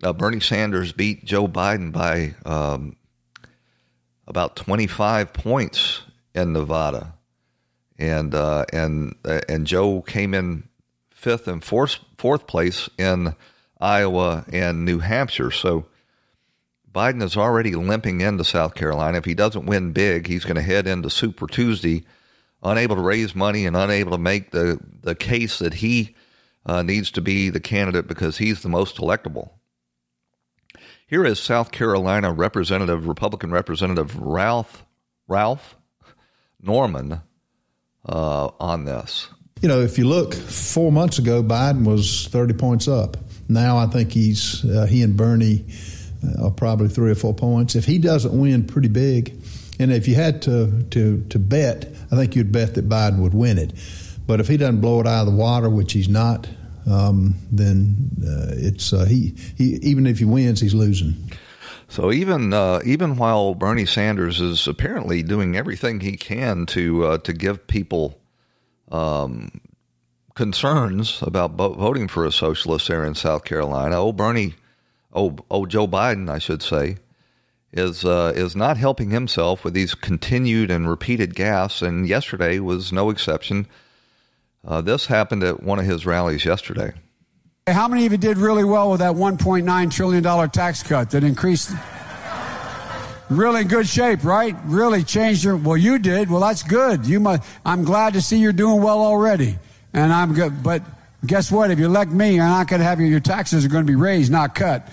[0.03, 2.95] uh, Bernie Sanders beat Joe Biden by um,
[4.27, 6.01] about 25 points
[6.33, 7.13] in Nevada,
[7.97, 10.67] and uh, and uh, and Joe came in
[11.11, 13.35] fifth and fourth fourth place in
[13.79, 15.51] Iowa and New Hampshire.
[15.51, 15.85] So
[16.91, 19.17] Biden is already limping into South Carolina.
[19.17, 22.05] If he doesn't win big, he's going to head into Super Tuesday,
[22.63, 26.15] unable to raise money and unable to make the the case that he
[26.65, 29.51] uh, needs to be the candidate because he's the most electable.
[31.07, 34.83] Here is South Carolina Representative, Republican Representative Ralph
[35.27, 35.75] Ralph
[36.59, 37.21] Norman
[38.07, 39.29] uh, on this.
[39.61, 43.17] You know, if you look, four months ago, Biden was 30 points up.
[43.47, 45.65] Now I think he's uh, he and Bernie
[46.23, 47.75] uh, are probably three or four points.
[47.75, 49.39] If he doesn't win pretty big,
[49.77, 53.35] and if you had to to to bet, I think you'd bet that Biden would
[53.35, 53.73] win it.
[54.25, 56.47] But if he doesn't blow it out of the water, which he's not,
[56.87, 61.31] um, then uh, it's uh, he he even if he wins, he's losing.
[61.87, 67.17] So even uh, even while Bernie Sanders is apparently doing everything he can to uh,
[67.19, 68.19] to give people
[68.91, 69.61] um,
[70.35, 74.55] concerns about voting for a socialist there in South Carolina, oh Bernie,
[75.13, 76.97] oh oh Joe Biden, I should say,
[77.71, 82.91] is uh, is not helping himself with these continued and repeated gaffes, and yesterday was
[82.91, 83.67] no exception.
[84.67, 86.91] Uh, this happened at one of his rallies yesterday.
[87.67, 91.71] How many of you did really well with that $1.9 trillion tax cut that increased?
[93.29, 94.55] really good shape, right?
[94.65, 95.57] Really changed your.
[95.57, 96.29] Well, you did.
[96.29, 97.05] Well, that's good.
[97.05, 97.43] You must.
[97.65, 99.57] I'm glad to see you're doing well already,
[99.93, 100.61] and I'm good.
[100.61, 100.83] But
[101.25, 101.71] guess what?
[101.71, 103.91] If you elect me, you're not going to have your, your taxes are going to
[103.91, 104.87] be raised, not cut.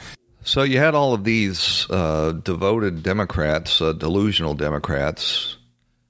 [0.44, 5.56] So you had all of these uh, devoted Democrats, uh, delusional Democrats,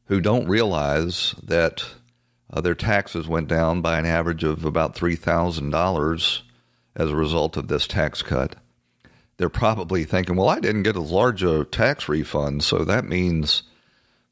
[0.07, 1.85] who don't realize that
[2.53, 6.43] uh, their taxes went down by an average of about $3,000
[6.95, 8.57] as a result of this tax cut.
[9.39, 13.63] They're probably thinking, well, I didn't get as large a tax refund, so that means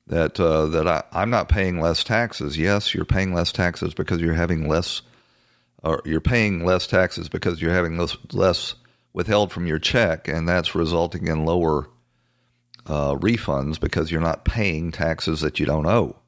[0.07, 2.59] that uh, that I, I'm not paying less taxes.
[2.59, 5.03] Yes, you're paying less taxes because you're having less,
[5.83, 8.75] or you're paying less taxes because you're having less, less
[9.13, 11.89] withheld from your check, and that's resulting in lower
[12.87, 16.20] uh, refunds because you're not paying taxes that you don't owe.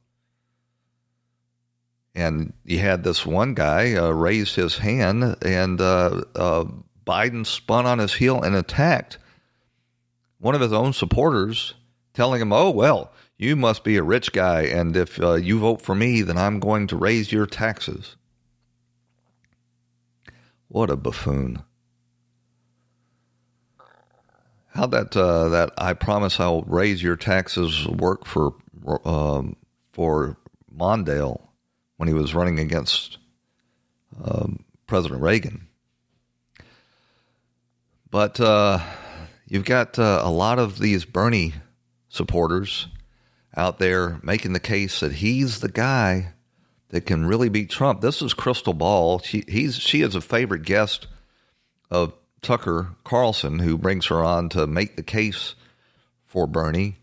[2.14, 6.64] And you had this one guy uh, raise his hand, and uh, uh,
[7.06, 9.18] Biden spun on his heel and attacked
[10.38, 11.74] one of his own supporters,
[12.12, 15.80] telling him, "Oh well, you must be a rich guy, and if uh, you vote
[15.80, 18.16] for me, then I'm going to raise your taxes."
[20.68, 21.62] What a buffoon!
[24.74, 28.54] How that uh, that I promise I'll raise your taxes work for
[29.06, 29.56] um,
[29.92, 30.36] for
[30.74, 31.51] Mondale
[32.02, 33.18] when he was running against
[34.24, 35.68] um, President Reagan.
[38.10, 38.80] But uh,
[39.46, 41.54] you've got uh, a lot of these Bernie
[42.08, 42.88] supporters
[43.56, 46.32] out there making the case that he's the guy
[46.88, 48.00] that can really beat Trump.
[48.00, 49.20] This is Krystal Ball.
[49.20, 51.06] She, he's she is a favorite guest
[51.88, 55.54] of Tucker Carlson, who brings her on to make the case
[56.26, 56.96] for Bernie,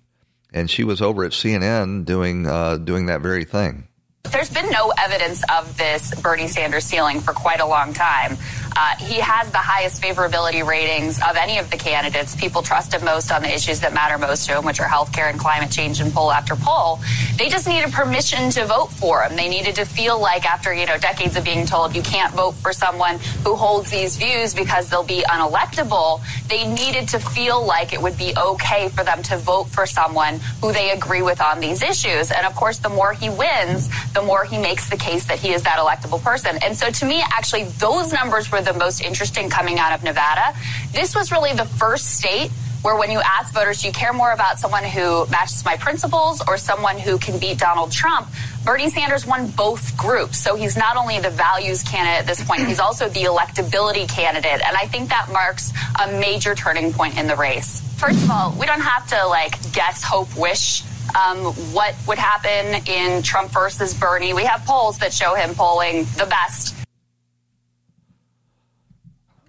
[0.52, 3.86] and she was over at CNN doing uh, doing that very thing.
[4.24, 8.38] There's been no evidence of this Bernie Sanders ceiling for quite a long time.
[8.82, 12.34] Uh, he has the highest favorability ratings of any of the candidates.
[12.34, 15.30] People trust him most on the issues that matter most to him, which are healthcare
[15.30, 16.98] and climate change in poll after poll.
[17.36, 19.36] They just needed permission to vote for him.
[19.36, 22.54] They needed to feel like after, you know, decades of being told you can't vote
[22.54, 27.92] for someone who holds these views because they'll be unelectable, they needed to feel like
[27.92, 31.60] it would be okay for them to vote for someone who they agree with on
[31.60, 32.32] these issues.
[32.32, 35.52] And of course, the more he wins, the more he makes the case that he
[35.52, 36.58] is that electable person.
[36.64, 40.58] And so to me, actually, those numbers were the most interesting coming out of Nevada.
[40.92, 42.52] This was really the first state
[42.82, 46.42] where when you ask voters, do you care more about someone who matches my principles
[46.48, 48.28] or someone who can beat Donald Trump?
[48.64, 50.38] Bernie Sanders won both groups.
[50.38, 54.62] So he's not only the values candidate at this point, he's also the electability candidate.
[54.66, 57.82] And I think that marks a major turning point in the race.
[57.98, 60.84] First of all, we don't have to like guess, hope, wish
[61.16, 61.38] um,
[61.74, 64.34] what would happen in Trump versus Bernie.
[64.34, 66.79] We have polls that show him polling the best.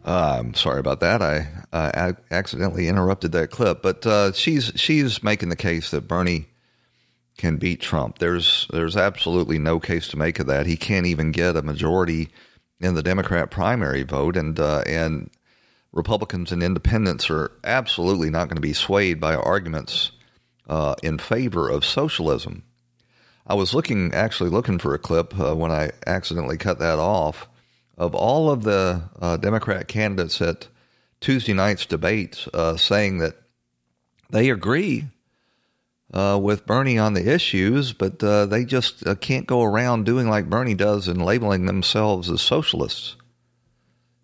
[0.05, 1.21] Uh, I'm sorry about that.
[1.21, 6.47] I uh, accidentally interrupted that clip, but uh, she's she's making the case that Bernie
[7.37, 8.19] can beat Trump.
[8.19, 10.67] There's there's absolutely no case to make of that.
[10.67, 12.31] He can't even get a majority
[12.81, 15.31] in the Democrat primary vote, and uh, and
[15.93, 20.13] Republicans and Independents are absolutely not going to be swayed by arguments
[20.69, 22.63] uh, in favor of socialism.
[23.47, 27.49] I was looking, actually looking for a clip uh, when I accidentally cut that off
[28.01, 30.69] of all of the uh, Democrat candidates at
[31.21, 33.35] Tuesday night's debates uh, saying that
[34.31, 35.05] they agree
[36.15, 40.49] uh, with Bernie on the issues, but uh, they just can't go around doing like
[40.49, 43.17] Bernie does and labeling themselves as socialists.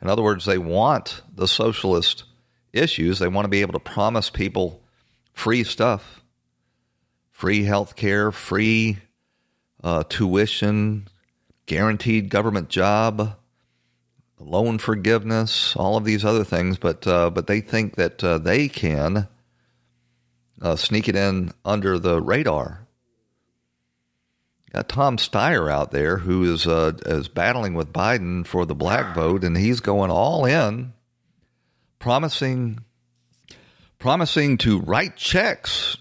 [0.00, 2.24] In other words, they want the socialist
[2.72, 3.18] issues.
[3.18, 4.80] They want to be able to promise people
[5.34, 6.22] free stuff
[7.30, 8.96] free health care, free
[9.84, 11.06] uh, tuition,
[11.66, 13.36] guaranteed government job,
[14.38, 16.78] loan forgiveness, all of these other things.
[16.78, 19.28] But uh, but they think that uh, they can
[20.60, 22.86] uh, sneak it in under the radar.
[24.72, 29.14] Got Tom Steyer out there who is uh, is battling with Biden for the black
[29.14, 30.92] vote, and he's going all in,
[31.98, 32.80] promising
[33.98, 35.96] promising to write checks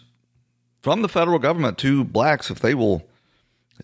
[0.81, 3.07] from the federal government to blacks if they will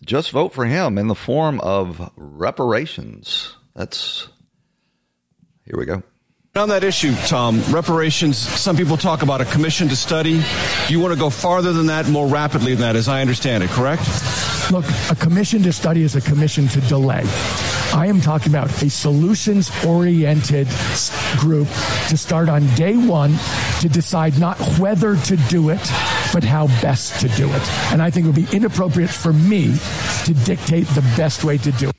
[0.04, 3.56] just vote for him in the form of reparations.
[3.74, 4.28] That's
[5.72, 6.02] here we go.
[6.54, 10.42] On that issue, Tom, reparations, some people talk about a commission to study.
[10.88, 13.70] You want to go farther than that, more rapidly than that, as I understand it,
[13.70, 14.02] correct?
[14.70, 17.22] Look, a commission to study is a commission to delay.
[17.94, 20.68] I am talking about a solutions oriented
[21.38, 21.68] group
[22.08, 23.38] to start on day one
[23.80, 25.80] to decide not whether to do it,
[26.34, 27.92] but how best to do it.
[27.92, 29.74] And I think it would be inappropriate for me
[30.26, 31.96] to dictate the best way to do it.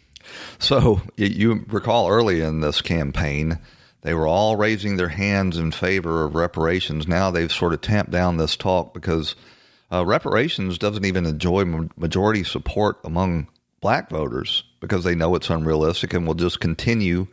[0.60, 3.60] So you recall early in this campaign,
[4.02, 7.08] they were all raising their hands in favor of reparations.
[7.08, 9.36] Now they've sort of tamped down this talk because
[9.92, 13.48] uh, reparations doesn't even enjoy majority support among
[13.82, 17.28] black voters because they know it's unrealistic and will just continue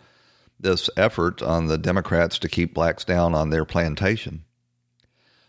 [0.59, 4.45] this effort on the Democrats to keep blacks down on their plantation.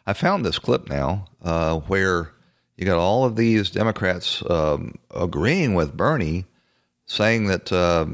[0.08, 2.32] I found this clip now uh, where
[2.78, 6.46] you got all of these Democrats um, agreeing with Bernie,
[7.06, 8.06] saying that uh,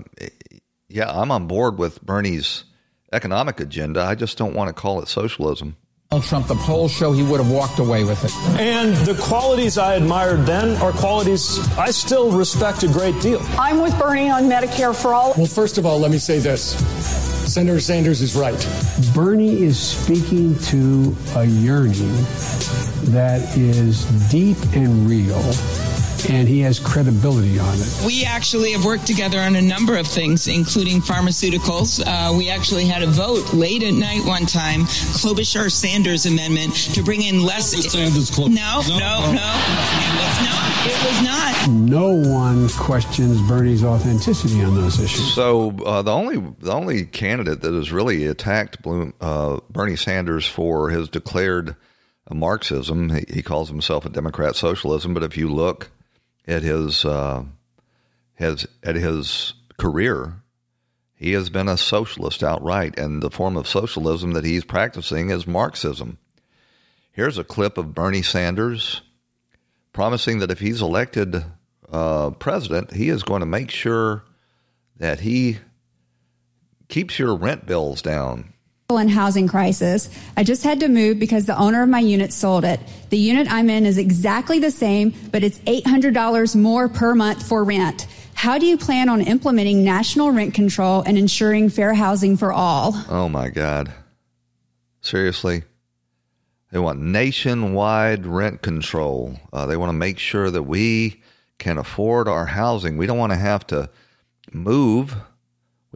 [0.89, 2.63] yeah, I'm on board with Bernie's
[3.11, 4.01] economic agenda.
[4.01, 5.77] I just don't want to call it socialism.
[6.09, 8.33] Donald Trump, the polls show he would have walked away with it.
[8.57, 13.41] And the qualities I admired then are qualities I still respect a great deal.
[13.59, 15.33] I'm with Bernie on Medicare for all.
[15.35, 16.77] Well, first of all, let me say this
[17.53, 18.55] Senator Sanders is right.
[19.13, 22.15] Bernie is speaking to a yearning
[23.11, 25.41] that is deep and real
[26.25, 28.03] and he has credibility on it.
[28.05, 32.03] We actually have worked together on a number of things, including pharmaceuticals.
[32.05, 37.03] Uh, we actually had a vote late at night one time, Klobuchar Sanders amendment to
[37.03, 37.67] bring in less.
[37.67, 39.53] Sanders no, no, no, no, no.
[39.99, 40.87] It was not.
[40.87, 41.69] It was not.
[41.69, 45.33] No one questions Bernie's authenticity on those issues.
[45.33, 50.47] So uh, the only the only candidate that has really attacked Bloom, uh, Bernie Sanders
[50.47, 51.75] for his declared
[52.29, 55.91] Marxism, he, he calls himself a Democrat socialism, but if you look
[56.47, 57.43] at his uh,
[58.35, 60.41] his at his career,
[61.15, 65.45] he has been a socialist outright, and the form of socialism that he's practicing is
[65.45, 66.17] Marxism.
[67.11, 69.01] Here's a clip of Bernie Sanders
[69.91, 71.43] promising that if he's elected
[71.91, 74.23] uh, president, he is going to make sure
[74.97, 75.57] that he
[76.87, 78.53] keeps your rent bills down
[78.95, 80.09] and housing crisis.
[80.37, 82.79] I just had to move because the owner of my unit sold it.
[83.09, 87.65] The unit I'm in is exactly the same, but it's $800 more per month for
[87.65, 88.07] rent.
[88.33, 92.93] How do you plan on implementing national rent control and ensuring fair housing for all?
[93.09, 93.91] Oh my God.
[95.01, 95.63] Seriously?
[96.71, 99.37] They want nationwide rent control.
[99.51, 101.21] Uh, they want to make sure that we
[101.57, 102.95] can afford our housing.
[102.95, 103.89] We don't want to have to
[104.53, 105.17] move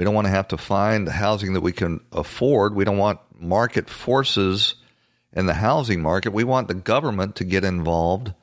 [0.02, 2.74] we don't want to have to find the housing that we can afford.
[2.74, 4.74] We don't want market forces
[5.32, 6.34] in the housing market.
[6.34, 8.34] We want the government to get involved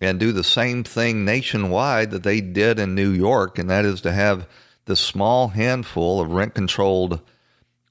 [0.00, 4.00] and do the same thing nationwide that they did in New York, and that is
[4.00, 4.48] to have
[4.86, 7.20] this small handful of rent controlled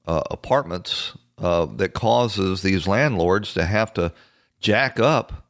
[0.05, 4.11] uh, apartments uh, that causes these landlords to have to
[4.59, 5.47] jack up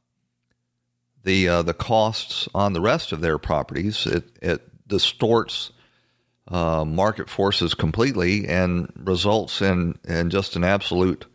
[1.24, 4.06] the uh, the costs on the rest of their properties.
[4.06, 5.72] It it distorts
[6.50, 11.26] uh, market forces completely and results in, in just an absolute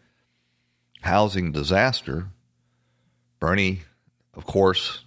[1.03, 2.27] housing disaster.
[3.39, 3.83] Bernie,
[4.35, 5.01] of course,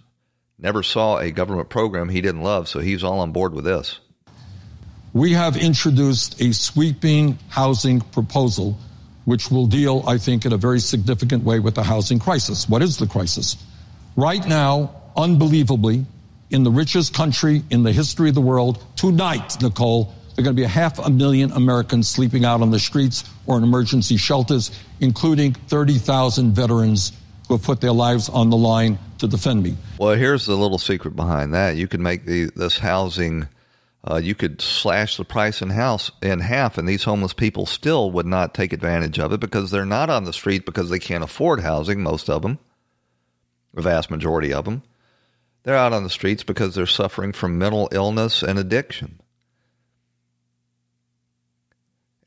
[0.58, 4.00] never saw a government program he didn't love, so he's all on board with this.
[5.12, 8.78] We have introduced a sweeping housing proposal
[9.28, 12.66] which will deal, I think, in a very significant way with the housing crisis.
[12.66, 13.58] What is the crisis?
[14.16, 16.06] Right now, unbelievably,
[16.50, 20.14] in the richest country in the history of the world tonight, Nicole.
[20.34, 23.24] There are going to be a half a million Americans sleeping out on the streets
[23.46, 24.70] or in emergency shelters,
[25.00, 27.12] including 30,000 veterans
[27.48, 29.76] who have put their lives on the line to defend me.
[29.98, 31.76] Well, here's the little secret behind that.
[31.76, 33.48] You could make the, this housing,
[34.08, 38.12] uh, you could slash the price in house in half, and these homeless people still
[38.12, 41.24] would not take advantage of it because they're not on the street because they can't
[41.24, 42.00] afford housing.
[42.00, 42.60] Most of them,
[43.74, 44.82] the vast majority of them.
[45.68, 49.20] They're out on the streets because they're suffering from mental illness and addiction.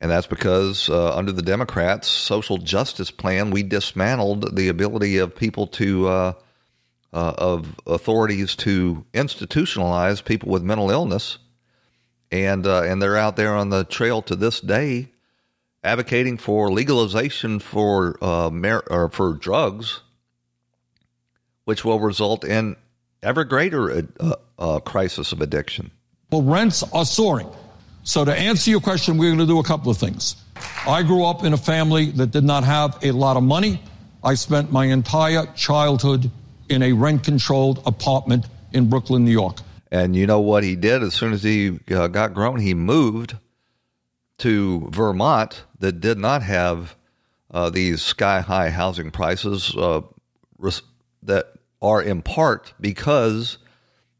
[0.00, 5.34] And that's because uh, under the Democrats' social justice plan, we dismantled the ability of
[5.34, 6.32] people to, uh,
[7.12, 11.38] uh, of authorities to institutionalize people with mental illness.
[12.30, 15.08] And, uh, and they're out there on the trail to this day
[15.82, 20.02] advocating for legalization for, uh, mar- or for drugs,
[21.64, 22.76] which will result in
[23.22, 25.90] ever greater uh, uh, crisis of addiction.
[26.30, 27.48] Well, rents are soaring.
[28.04, 30.36] So, to answer your question, we're going to do a couple of things.
[30.86, 33.80] I grew up in a family that did not have a lot of money.
[34.24, 36.30] I spent my entire childhood
[36.68, 39.58] in a rent controlled apartment in Brooklyn, New York.
[39.90, 42.58] And you know what he did as soon as he uh, got grown?
[42.58, 43.36] He moved
[44.38, 46.96] to Vermont that did not have
[47.50, 50.00] uh, these sky high housing prices uh,
[50.58, 50.82] res-
[51.22, 51.51] that
[51.82, 53.58] are in part because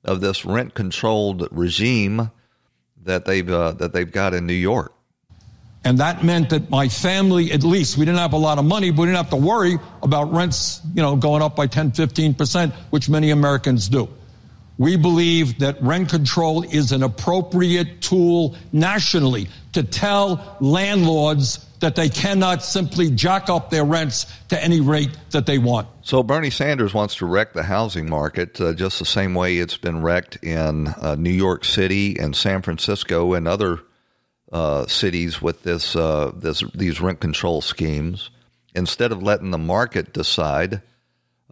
[0.05, 2.31] of this rent controlled regime
[3.05, 4.93] that they've uh, that they've got in New York.
[5.85, 8.91] And that meant that my family, at least, we didn't have a lot of money,
[8.91, 12.73] but we didn't have to worry about rents, you know, going up by 10, 15%,
[12.91, 14.09] which many Americans do.
[14.79, 22.09] We believe that rent control is an appropriate tool nationally to tell landlords that they
[22.09, 25.87] cannot simply jack up their rents to any rate that they want.
[26.03, 29.77] So Bernie Sanders wants to wreck the housing market uh, just the same way it's
[29.77, 33.81] been wrecked in uh, New York City and San Francisco and other
[34.53, 38.31] uh, cities with this uh, this these rent control schemes.
[38.75, 40.83] Instead of letting the market decide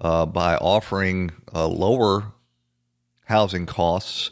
[0.01, 2.33] uh, by offering uh, lower
[3.25, 4.31] housing costs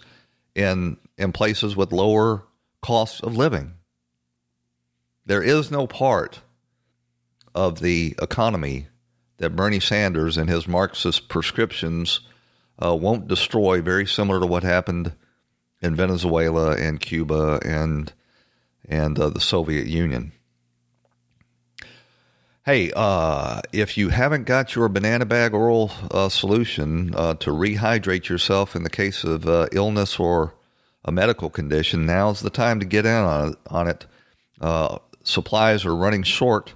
[0.55, 2.45] in in places with lower
[2.83, 3.75] costs of living.
[5.29, 6.41] There is no part
[7.55, 8.87] of the economy
[9.37, 12.21] that Bernie Sanders and his Marxist prescriptions
[12.83, 15.13] uh, won't destroy, very similar to what happened
[15.83, 18.11] in Venezuela and Cuba and
[18.89, 20.33] and uh, the Soviet Union.
[22.65, 28.31] Hey, uh, if you haven't got your banana bag oral uh, solution uh, to rehydrate
[28.31, 30.55] yourself in the case of uh, illness or
[31.05, 33.57] a medical condition, now's the time to get in on.
[33.67, 34.07] On it.
[35.29, 36.75] Uh, supplies are running short.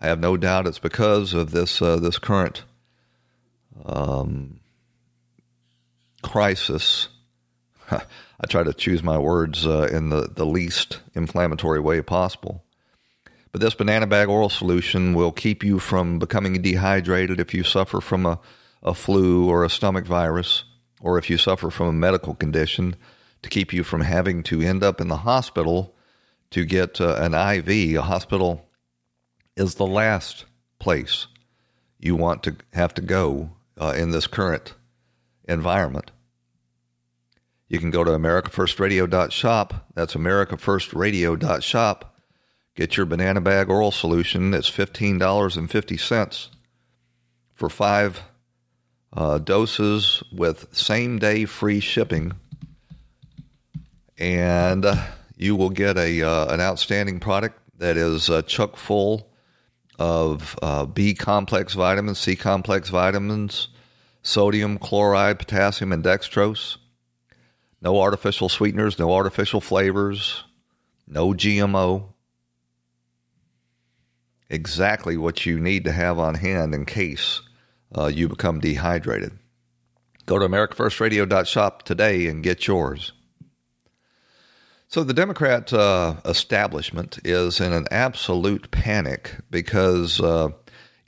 [0.00, 2.64] I have no doubt it's because of this uh, this current
[3.84, 4.60] um,
[6.22, 7.08] crisis.
[7.90, 12.64] I try to choose my words in the, the least inflammatory way possible.
[13.52, 18.00] But this banana bag oral solution will keep you from becoming dehydrated if you suffer
[18.00, 18.40] from a,
[18.82, 20.64] a flu or a stomach virus,
[21.00, 22.96] or if you suffer from a medical condition,
[23.42, 25.93] to keep you from having to end up in the hospital
[26.54, 27.68] to get uh, an IV.
[27.68, 28.66] A hospital
[29.56, 30.44] is the last
[30.78, 31.26] place
[31.98, 34.74] you want to have to go uh, in this current
[35.46, 36.10] environment.
[37.68, 39.86] You can go to AmericaFirstRadio.shop.
[39.94, 42.14] That's AmericaFirstRadio.shop
[42.74, 44.52] Get your banana bag oral solution.
[44.52, 46.48] It's $15.50
[47.54, 48.20] for five
[49.12, 52.32] uh, doses with same day free shipping.
[54.18, 55.04] And uh,
[55.44, 59.28] you will get a uh, an outstanding product that is uh, chock full
[59.98, 63.68] of uh, B complex vitamins, C complex vitamins,
[64.22, 66.78] sodium, chloride, potassium, and dextrose.
[67.82, 70.44] No artificial sweeteners, no artificial flavors,
[71.06, 72.08] no GMO
[74.48, 77.42] exactly what you need to have on hand in case
[77.96, 79.32] uh, you become dehydrated.
[80.26, 83.12] Go to AmericaFirstRadio.shop today and get yours.
[84.94, 90.50] So the Democrat uh, establishment is in an absolute panic because uh,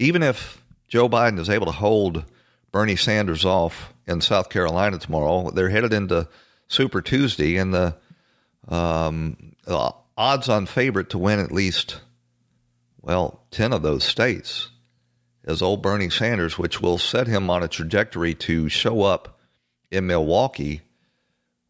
[0.01, 2.25] even if Joe Biden is able to hold
[2.73, 6.29] Bernie Sanders off in South Carolina tomorrow, they're headed into
[6.67, 7.97] Super Tuesday, and the,
[8.67, 12.01] um, the odds-on favorite to win at least
[13.01, 14.69] well, 10 of those states
[15.45, 19.39] is old Bernie Sanders, which will set him on a trajectory to show up
[19.93, 20.83] in Milwaukee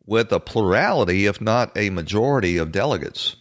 [0.06, 3.36] with a plurality, if not a majority, of delegates.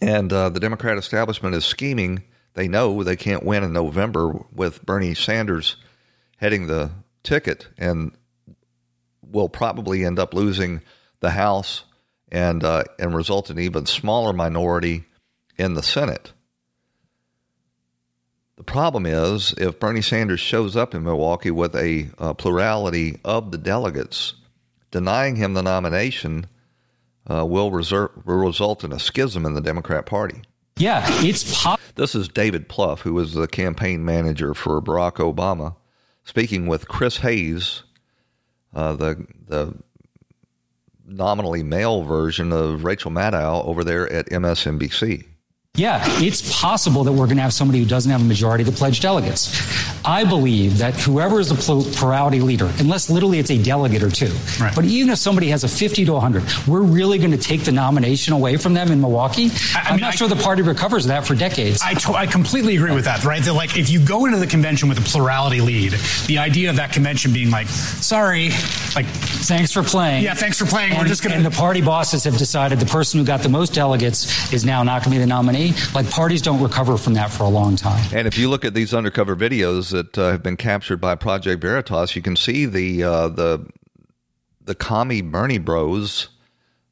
[0.00, 2.22] And uh, the Democrat establishment is scheming.
[2.54, 5.76] They know they can't win in November with Bernie Sanders
[6.36, 6.90] heading the
[7.22, 8.12] ticket and
[9.22, 10.80] will probably end up losing
[11.20, 11.84] the House
[12.32, 15.04] and, uh, and result in an even smaller minority
[15.58, 16.32] in the Senate.
[18.56, 23.50] The problem is if Bernie Sanders shows up in Milwaukee with a, a plurality of
[23.52, 24.34] the delegates,
[24.90, 26.46] denying him the nomination
[27.30, 30.42] uh, will, reserve, will result in a schism in the Democrat Party.
[30.76, 35.76] Yeah, it's po- This is David Plouffe, who was the campaign manager for Barack Obama,
[36.24, 37.82] speaking with Chris Hayes,
[38.74, 39.74] uh, the the
[41.06, 45.26] nominally male version of Rachel Maddow over there at MSNBC.
[45.76, 48.66] Yeah, it's possible that we're going to have somebody who doesn't have a majority of
[48.66, 49.56] the pledged delegates.
[50.04, 51.54] I believe that whoever is the
[51.96, 54.74] plurality leader, unless literally it's a delegate or two, right.
[54.74, 57.70] but even if somebody has a 50 to 100, we're really going to take the
[57.70, 59.50] nomination away from them in Milwaukee?
[59.76, 61.80] I, am mean, not I, sure the party recovers that for decades.
[61.84, 63.42] I, to, I completely agree with that, right?
[63.42, 65.92] That like if you go into the convention with a plurality lead,
[66.26, 68.48] the idea of that convention being like, sorry,
[68.96, 70.24] like, thanks for playing.
[70.24, 70.92] Yeah, thanks for playing.
[70.92, 71.36] And, we're just going to.
[71.36, 74.82] And the party bosses have decided the person who got the most delegates is now
[74.82, 75.59] not going to be the nominee
[75.94, 78.04] like parties don't recover from that for a long time.
[78.12, 81.60] And if you look at these undercover videos that uh, have been captured by Project
[81.62, 83.66] Veritas, you can see the uh, the
[84.60, 86.28] the commie Bernie Bros,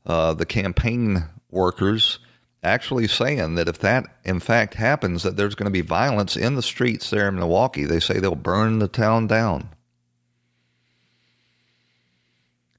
[0.06, 2.18] uh, the campaign workers,
[2.62, 6.54] actually saying that if that in fact happens, that there's going to be violence in
[6.54, 7.84] the streets there in Milwaukee.
[7.84, 9.70] They say they'll burn the town down.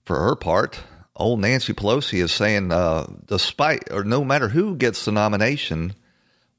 [0.06, 0.82] For her part,
[1.20, 5.94] old Nancy Pelosi is saying, uh, despite or no matter who gets the nomination,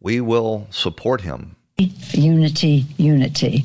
[0.01, 1.57] we will support him.
[2.13, 3.65] Unity, unity.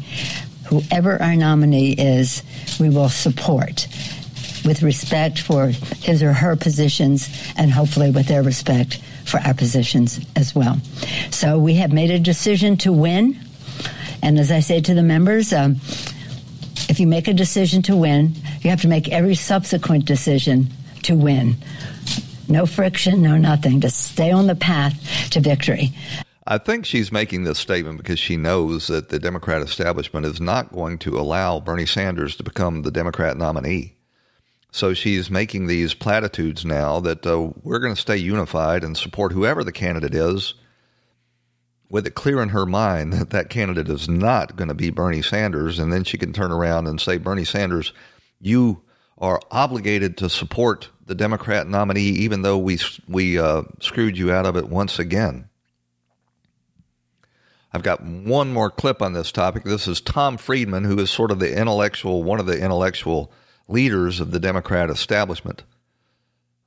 [0.67, 2.41] Whoever our nominee is,
[2.79, 3.87] we will support
[4.65, 10.19] with respect for his or her positions and hopefully with their respect for our positions
[10.35, 10.79] as well.
[11.29, 13.39] So we have made a decision to win.
[14.23, 15.75] And as I say to the members, um,
[16.89, 20.69] if you make a decision to win, you have to make every subsequent decision
[21.05, 21.55] to win.
[22.47, 23.81] No friction, no nothing.
[23.81, 25.91] Just stay on the path to victory.
[26.47, 30.71] I think she's making this statement because she knows that the Democrat establishment is not
[30.71, 33.95] going to allow Bernie Sanders to become the Democrat nominee.
[34.71, 39.31] So she's making these platitudes now that uh, we're going to stay unified and support
[39.31, 40.53] whoever the candidate is,
[41.89, 45.21] with it clear in her mind that that candidate is not going to be Bernie
[45.21, 45.79] Sanders.
[45.79, 47.93] And then she can turn around and say, Bernie Sanders,
[48.39, 48.83] you
[49.17, 54.45] are obligated to support the Democrat nominee, even though we we uh, screwed you out
[54.45, 55.49] of it once again.
[57.71, 59.63] I've got one more clip on this topic.
[59.63, 63.31] This is Tom Friedman, who is sort of the intellectual, one of the intellectual
[63.67, 65.63] leaders of the Democrat establishment.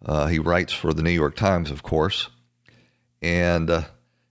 [0.04, 2.28] Uh, he writes for the New York Times, of course,
[3.20, 3.82] and uh,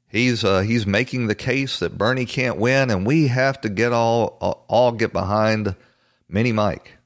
[0.08, 3.92] he's uh, he's making the case that Bernie can't win, and we have to get
[3.92, 5.76] all all get behind
[6.30, 6.97] Mini Mike.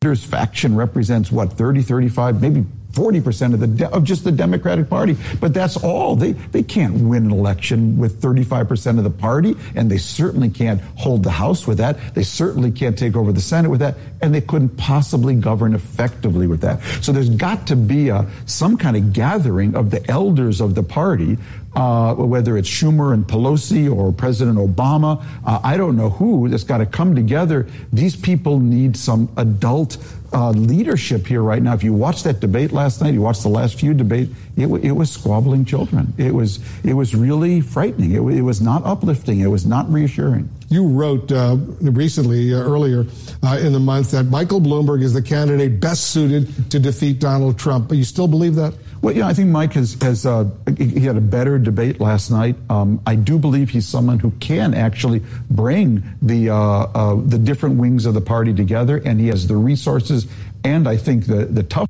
[0.00, 5.16] Faction represents what 30, 35, maybe 40% of the de- of just the Democratic Party.
[5.40, 6.16] But that's all.
[6.16, 10.80] They they can't win an election with 35% of the party, and they certainly can't
[10.96, 12.14] hold the House with that.
[12.14, 16.46] They certainly can't take over the Senate with that, and they couldn't possibly govern effectively
[16.46, 16.82] with that.
[17.02, 20.82] So there's got to be a some kind of gathering of the elders of the
[20.82, 21.38] party
[21.78, 26.64] uh, whether it's Schumer and Pelosi or President Obama, uh, I don't know who, that's
[26.64, 27.68] got to come together.
[27.92, 29.96] These people need some adult
[30.32, 31.74] uh, leadership here right now.
[31.74, 34.92] If you watched that debate last night, you watched the last few debates, it, it
[34.92, 36.12] was squabbling children.
[36.18, 38.12] It was it was really frightening.
[38.12, 39.40] It, it was not uplifting.
[39.40, 40.48] It was not reassuring.
[40.68, 43.06] You wrote uh, recently, uh, earlier
[43.42, 47.58] uh, in the month, that Michael Bloomberg is the candidate best suited to defeat Donald
[47.58, 47.88] Trump.
[47.88, 48.74] But you still believe that?
[49.00, 52.56] Well, yeah, I think Mike has, has uh, he had a better debate last night.
[52.68, 57.76] Um, I do believe he's someone who can actually bring the uh, uh, the different
[57.76, 60.26] wings of the party together, and he has the resources
[60.64, 61.88] and I think the the tough.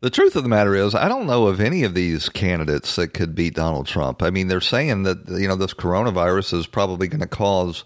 [0.00, 3.14] The truth of the matter is, I don't know of any of these candidates that
[3.14, 4.22] could beat Donald Trump.
[4.22, 7.84] I mean, they're saying that you know this coronavirus is probably going to cause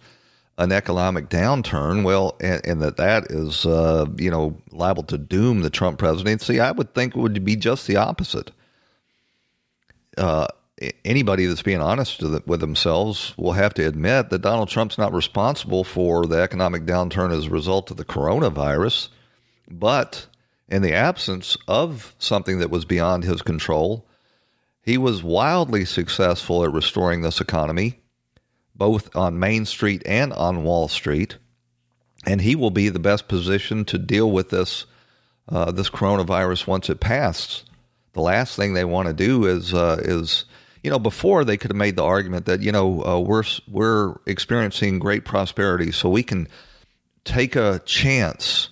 [0.60, 2.04] an economic downturn.
[2.04, 6.60] Well, and, and that that is uh, you know liable to doom the Trump presidency.
[6.60, 8.52] I would think it would be just the opposite.
[10.16, 10.46] Uh,
[11.04, 15.82] anybody that's being honest with themselves will have to admit that Donald Trump's not responsible
[15.82, 19.08] for the economic downturn as a result of the coronavirus,
[19.70, 20.26] but
[20.68, 24.06] in the absence of something that was beyond his control,
[24.82, 28.00] he was wildly successful at restoring this economy
[28.80, 31.36] both on Main Street and on Wall Street,
[32.26, 34.86] and he will be the best position to deal with this
[35.50, 37.64] uh, this coronavirus once it passes.
[38.14, 40.46] The last thing they want to do is uh, is
[40.82, 44.16] you know before they could have made the argument that you know uh, we're we're
[44.24, 46.48] experiencing great prosperity, so we can
[47.24, 48.70] take a chance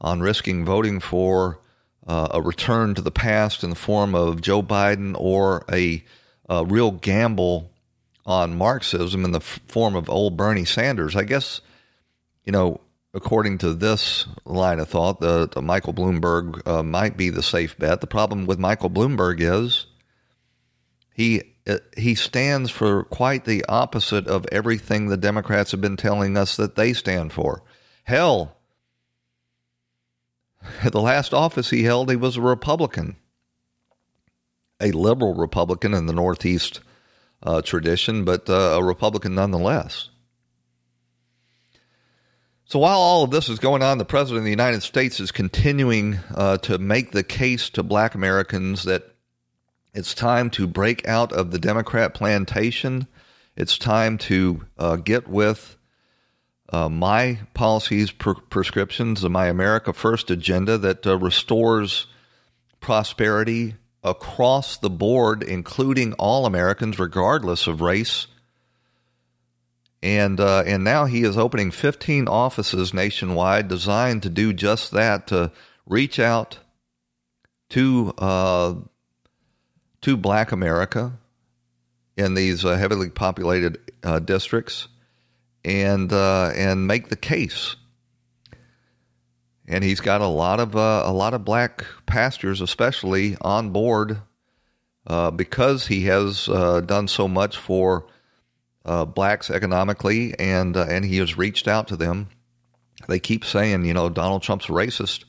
[0.00, 1.60] on risking voting for
[2.08, 6.02] uh, a return to the past in the form of Joe Biden or a,
[6.48, 7.69] a real gamble
[8.30, 11.16] on Marxism in the form of old Bernie Sanders.
[11.16, 11.60] I guess,
[12.44, 12.80] you know,
[13.12, 17.76] according to this line of thought, the, the Michael Bloomberg uh, might be the safe
[17.76, 18.00] bet.
[18.00, 19.86] The problem with Michael Bloomberg is
[21.12, 26.36] he uh, he stands for quite the opposite of everything the Democrats have been telling
[26.36, 27.62] us that they stand for.
[28.04, 28.56] Hell,
[30.84, 33.16] the last office he held, he was a Republican,
[34.80, 36.80] a liberal Republican in the Northeast
[37.42, 40.10] uh, tradition, but uh, a Republican nonetheless.
[42.64, 45.32] So while all of this is going on, the President of the United States is
[45.32, 49.16] continuing uh, to make the case to black Americans that
[49.92, 53.08] it's time to break out of the Democrat plantation.
[53.56, 55.76] It's time to uh, get with
[56.72, 62.06] uh, my policies, per- prescriptions, my America First agenda that uh, restores
[62.78, 68.26] prosperity across the board, including all Americans, regardless of race.
[70.02, 75.26] And uh, and now he is opening 15 offices nationwide designed to do just that
[75.26, 75.52] to
[75.84, 76.58] reach out
[77.70, 78.74] to uh,
[80.00, 81.18] to Black America
[82.16, 84.88] in these uh, heavily populated uh, districts
[85.64, 87.76] and uh, and make the case
[89.70, 94.20] and he's got a lot of uh, a lot of black pastors, especially on board,
[95.06, 98.06] uh, because he has uh, done so much for
[98.84, 102.28] uh, blacks economically, and uh, and he has reached out to them.
[103.08, 105.24] They keep saying, you know, Donald Trump's racist,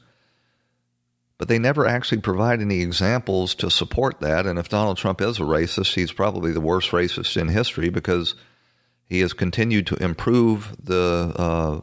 [1.37, 4.47] but they never actually provide any examples to support that.
[4.47, 8.33] And if Donald Trump is a racist, he's probably the worst racist in history because
[9.05, 11.81] he has continued to improve the uh,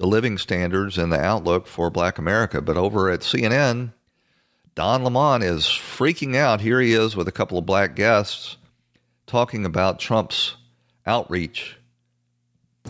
[0.00, 2.62] the living standards and the outlook for black America.
[2.62, 3.92] But over at CNN,
[4.74, 6.62] Don Lemon is freaking out.
[6.62, 8.56] Here he is with a couple of black guests
[9.26, 10.56] talking about Trump's
[11.06, 11.76] outreach.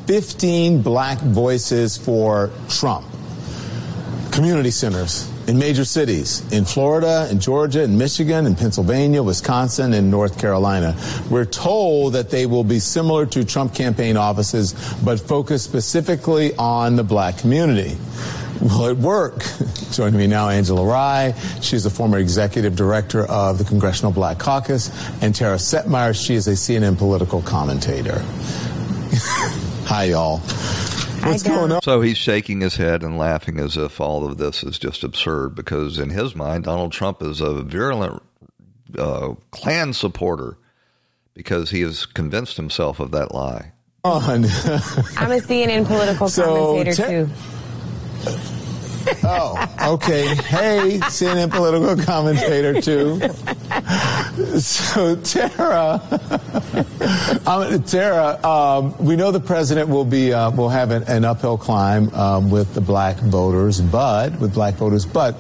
[0.07, 3.05] 15 black voices for Trump.
[4.31, 10.09] community centers in major cities in Florida, in Georgia, in Michigan, in Pennsylvania, Wisconsin, and
[10.09, 10.97] North Carolina.
[11.29, 14.75] We're told that they will be similar to Trump campaign offices,
[15.05, 17.99] but focus specifically on the black community.
[18.61, 19.43] Will it work?
[19.91, 21.35] Joining me now, Angela Rye.
[21.61, 26.15] She's the former executive director of the Congressional Black Caucus, and Tara Setmayer.
[26.15, 28.21] She is a CNN political commentator.
[29.87, 30.41] Hi, y'all.
[31.23, 31.83] What's going on?
[31.83, 35.55] So he's shaking his head and laughing as if all of this is just absurd
[35.55, 38.23] because, in his mind, Donald Trump is a virulent
[38.99, 40.57] uh, Klan supporter
[41.35, 43.73] because he has convinced himself of that lie.
[44.03, 44.45] On.
[44.45, 46.45] I'm a CNN political So,
[46.77, 47.31] commentator Ter- too.
[49.23, 50.35] Oh, okay.
[50.35, 53.21] Hey, CNN political commentator too.
[54.61, 56.01] So Tara,
[57.47, 61.57] um, Tara, um, we know the president will be uh, will have an, an uphill
[61.59, 65.07] climb um, with the black voters, but with black voters.
[65.07, 65.37] But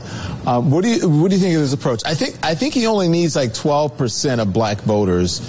[0.46, 2.02] um, what do you what do you think of this approach?
[2.04, 5.40] I think I think he only needs like twelve percent of black voters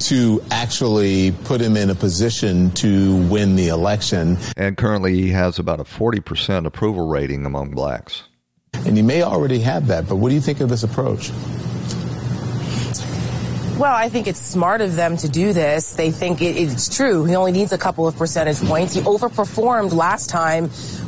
[0.00, 4.36] to actually put him in a position to win the election.
[4.56, 8.24] And currently, he has about a 40% approval rating among blacks.
[8.86, 11.30] And he may already have that, but what do you think of this approach?
[13.78, 15.92] Well, I think it's smart of them to do this.
[15.92, 17.24] They think it, it's true.
[17.26, 18.92] He only needs a couple of percentage points.
[18.92, 20.64] He overperformed last time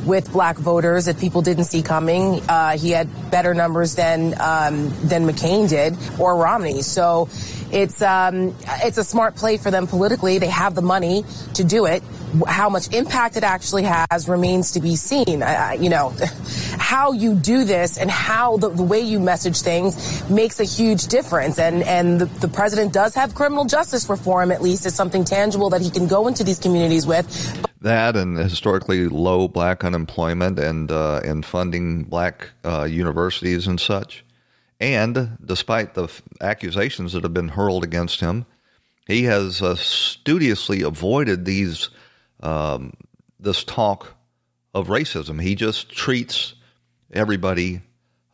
[0.06, 2.40] with black voters that people didn't see coming.
[2.48, 6.82] Uh, he had better numbers than um, than McCain did or Romney.
[6.82, 7.28] So
[7.72, 8.54] it's um,
[8.84, 10.38] it's a smart play for them politically.
[10.38, 12.04] They have the money to do it.
[12.46, 15.42] How much impact it actually has remains to be seen.
[15.80, 16.10] You know,
[16.78, 21.06] how you do this and how the, the way you message things makes a huge
[21.08, 21.58] difference.
[21.58, 25.70] And and the, the president does have criminal justice reform, at least, as something tangible
[25.70, 27.26] that he can go into these communities with.
[27.80, 34.26] That and historically low black unemployment and uh, and funding black uh, universities and such.
[34.78, 38.44] And despite the f- accusations that have been hurled against him,
[39.06, 41.88] he has uh, studiously avoided these
[42.42, 42.92] um,
[43.38, 44.16] this talk
[44.74, 45.40] of racism.
[45.40, 46.52] He just treats
[47.10, 47.80] everybody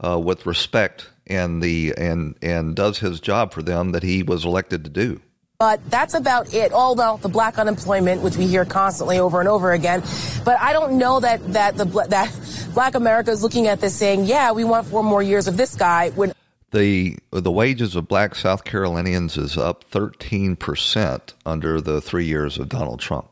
[0.05, 4.45] uh, with respect and the and and does his job for them that he was
[4.45, 5.21] elected to do.
[5.59, 6.73] But that's about it.
[6.73, 10.03] All about the black unemployment, which we hear constantly over and over again.
[10.45, 12.31] But I don't know that that the that
[12.75, 15.75] Black America is looking at this saying, "Yeah, we want four more years of this
[15.75, 16.33] guy." When
[16.73, 22.69] The the wages of black South Carolinians is up 13% under the 3 years of
[22.69, 23.29] Donald Trump.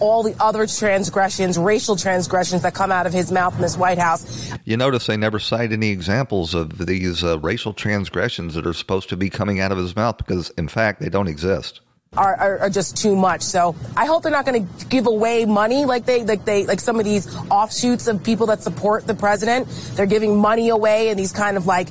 [0.00, 3.98] All the other transgressions, racial transgressions that come out of his mouth in this White
[3.98, 8.72] House, You notice they never cite any examples of these uh, racial transgressions that are
[8.72, 11.81] supposed to be coming out of his mouth because in fact they don't exist.
[12.16, 13.42] Are, are, are just too much.
[13.42, 16.80] So I hope they're not going to give away money like they like they like
[16.80, 19.68] some of these offshoots of people that support the president.
[19.94, 21.88] They're giving money away in these kind of like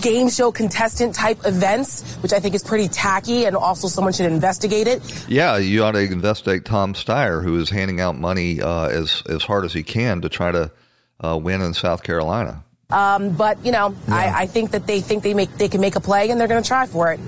[0.00, 4.26] game show contestant type events, which I think is pretty tacky, and also someone should
[4.26, 5.00] investigate it.
[5.28, 9.44] Yeah, you ought to investigate Tom Steyer, who is handing out money uh, as as
[9.44, 10.72] hard as he can to try to
[11.20, 12.64] uh, win in South Carolina.
[12.90, 15.94] Um, but you know, I, I think that they think they make they can make
[15.94, 17.20] a play, and they're going to try for it.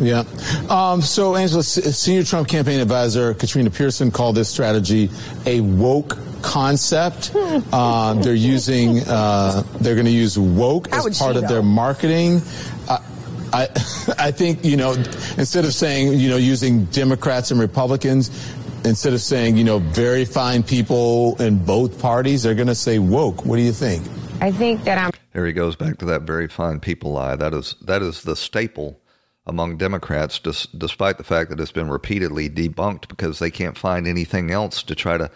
[0.00, 0.24] Yeah.
[0.68, 5.10] Um, so, Angela, S- senior Trump campaign advisor Katrina Pearson called this strategy
[5.46, 7.34] a woke concept.
[7.72, 11.62] Um, they're using, uh, they're going to use woke How as part she of their
[11.62, 12.40] marketing.
[12.88, 12.98] Uh,
[13.52, 13.62] I,
[14.18, 14.92] I think, you know,
[15.36, 18.30] instead of saying, you know, using Democrats and Republicans,
[18.84, 22.98] instead of saying, you know, very fine people in both parties, they're going to say
[22.98, 23.44] woke.
[23.44, 24.06] What do you think?
[24.40, 25.12] I think that I'm.
[25.32, 27.36] Here he goes back to that very fine people lie.
[27.36, 28.98] That is that is the staple
[29.50, 34.06] among Democrats, dis, despite the fact that it's been repeatedly debunked because they can't find
[34.06, 35.28] anything else to try to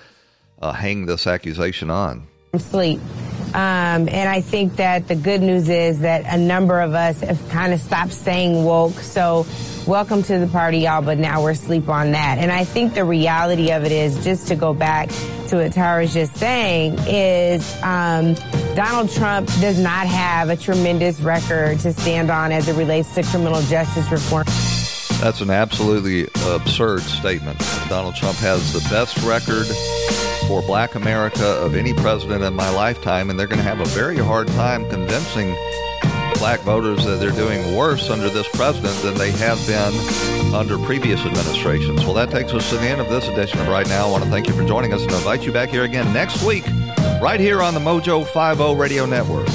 [0.62, 2.26] uh, hang this accusation on.
[2.56, 3.00] sleep.
[3.48, 7.48] Um, and I think that the good news is that a number of us have
[7.50, 8.94] kind of stopped saying woke.
[8.94, 9.46] So
[9.84, 12.38] welcome to the party, y'all, but now we're asleep on that.
[12.38, 15.08] And I think the reality of it is, just to go back
[15.48, 18.36] to what Tara's just saying, is um,
[18.74, 23.22] Donald Trump does not have a tremendous record to stand on as it relates to
[23.22, 24.44] criminal justice reform.
[25.20, 27.58] That's an absolutely absurd statement.
[27.88, 29.66] Donald Trump has the best record
[30.48, 33.86] for black America of any president in my lifetime, and they're going to have a
[33.86, 35.54] very hard time convincing
[36.34, 41.20] black voters that they're doing worse under this president than they have been under previous
[41.20, 42.04] administrations.
[42.04, 44.08] Well, that takes us to the end of this edition of Right Now.
[44.08, 46.44] I want to thank you for joining us and invite you back here again next
[46.44, 46.64] week,
[47.20, 49.49] right here on the Mojo 50 Radio Network.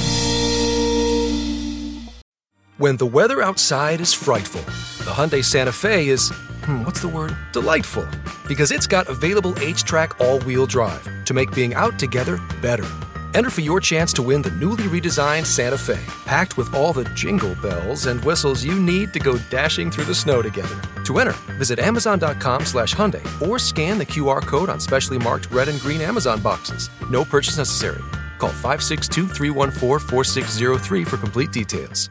[2.78, 4.62] When the weather outside is frightful,
[5.04, 6.32] the Hyundai Santa Fe is,
[6.64, 7.36] hmm, what's the word?
[7.52, 8.08] Delightful.
[8.48, 12.90] Because it's got available HTRAC all wheel drive to make being out together better.
[13.34, 17.06] Enter for your chance to win the newly redesigned Santa Fe, packed with all the
[17.16, 20.80] jingle bells and whistles you need to go dashing through the snow together.
[21.04, 25.68] To enter, visit Amazon.com slash Hyundai or scan the QR code on specially marked red
[25.68, 26.90] and green Amazon boxes.
[27.10, 28.02] No purchase necessary.
[28.40, 32.10] Call 562 314 4603 for complete details.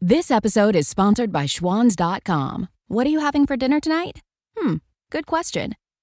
[0.00, 2.68] This episode is sponsored by Schwans.com.
[2.88, 4.22] What are you having for dinner tonight?
[4.56, 4.76] Hmm,
[5.10, 5.74] good question.